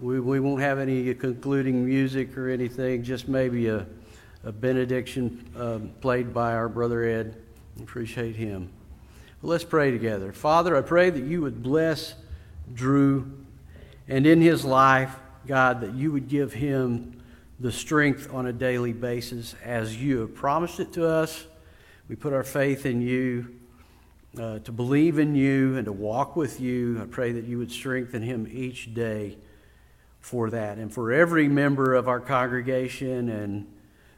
We, 0.00 0.18
we 0.18 0.40
won't 0.40 0.60
have 0.60 0.80
any 0.80 1.14
concluding 1.14 1.86
music 1.86 2.36
or 2.36 2.48
anything, 2.48 3.04
just 3.04 3.28
maybe 3.28 3.68
a, 3.68 3.86
a 4.42 4.50
benediction 4.50 5.48
um, 5.56 5.92
played 6.00 6.34
by 6.34 6.54
our 6.54 6.68
brother 6.68 7.04
Ed. 7.04 7.40
Appreciate 7.80 8.34
him. 8.34 8.70
Well, 9.40 9.50
let's 9.50 9.62
pray 9.62 9.92
together. 9.92 10.32
Father, 10.32 10.76
I 10.76 10.80
pray 10.80 11.10
that 11.10 11.22
you 11.22 11.42
would 11.42 11.62
bless 11.62 12.16
Drew 12.74 13.30
and 14.08 14.26
in 14.26 14.40
his 14.40 14.64
life, 14.64 15.14
God, 15.46 15.80
that 15.82 15.94
you 15.94 16.10
would 16.10 16.26
give 16.26 16.52
him 16.52 17.22
the 17.60 17.70
strength 17.70 18.34
on 18.34 18.46
a 18.46 18.52
daily 18.52 18.92
basis 18.92 19.54
as 19.64 19.96
you 19.96 20.18
have 20.18 20.34
promised 20.34 20.80
it 20.80 20.92
to 20.94 21.06
us. 21.06 21.46
We 22.08 22.16
put 22.16 22.32
our 22.32 22.42
faith 22.42 22.84
in 22.84 23.00
you 23.00 23.60
uh, 24.38 24.58
to 24.60 24.72
believe 24.72 25.18
in 25.18 25.34
you 25.34 25.76
and 25.76 25.84
to 25.84 25.92
walk 25.92 26.36
with 26.36 26.60
you. 26.60 27.00
I 27.02 27.06
pray 27.06 27.32
that 27.32 27.44
you 27.44 27.58
would 27.58 27.70
strengthen 27.70 28.22
him 28.22 28.48
each 28.50 28.94
day 28.94 29.36
for 30.20 30.50
that. 30.50 30.78
And 30.78 30.92
for 30.92 31.12
every 31.12 31.48
member 31.48 31.94
of 31.94 32.08
our 32.08 32.20
congregation 32.20 33.28
and 33.28 33.66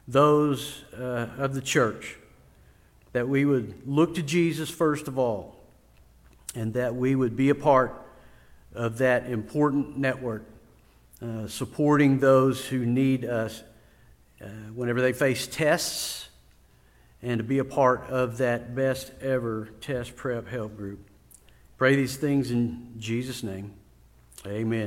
those 0.07 0.83
uh, 0.97 1.27
of 1.37 1.53
the 1.53 1.61
church, 1.61 2.17
that 3.11 3.27
we 3.27 3.45
would 3.45 3.87
look 3.87 4.15
to 4.15 4.21
Jesus 4.21 4.69
first 4.69 5.07
of 5.07 5.17
all, 5.17 5.55
and 6.53 6.73
that 6.73 6.95
we 6.95 7.15
would 7.15 7.35
be 7.35 7.49
a 7.49 7.55
part 7.55 7.93
of 8.73 8.99
that 8.99 9.25
important 9.29 9.97
network, 9.97 10.45
uh, 11.21 11.47
supporting 11.47 12.19
those 12.19 12.65
who 12.65 12.85
need 12.85 13.25
us 13.25 13.63
uh, 14.41 14.47
whenever 14.73 15.01
they 15.01 15.13
face 15.13 15.47
tests 15.47 16.24
and 17.21 17.39
to 17.39 17.43
be 17.43 17.59
a 17.59 17.65
part 17.65 18.09
of 18.09 18.37
that 18.37 18.75
best 18.75 19.11
ever 19.21 19.69
test 19.81 20.15
prep 20.15 20.47
help 20.47 20.77
group. 20.77 20.99
Pray 21.77 21.95
these 21.95 22.17
things 22.17 22.51
in 22.51 22.93
Jesus' 22.97 23.43
name. 23.43 23.73
Amen. 24.45 24.83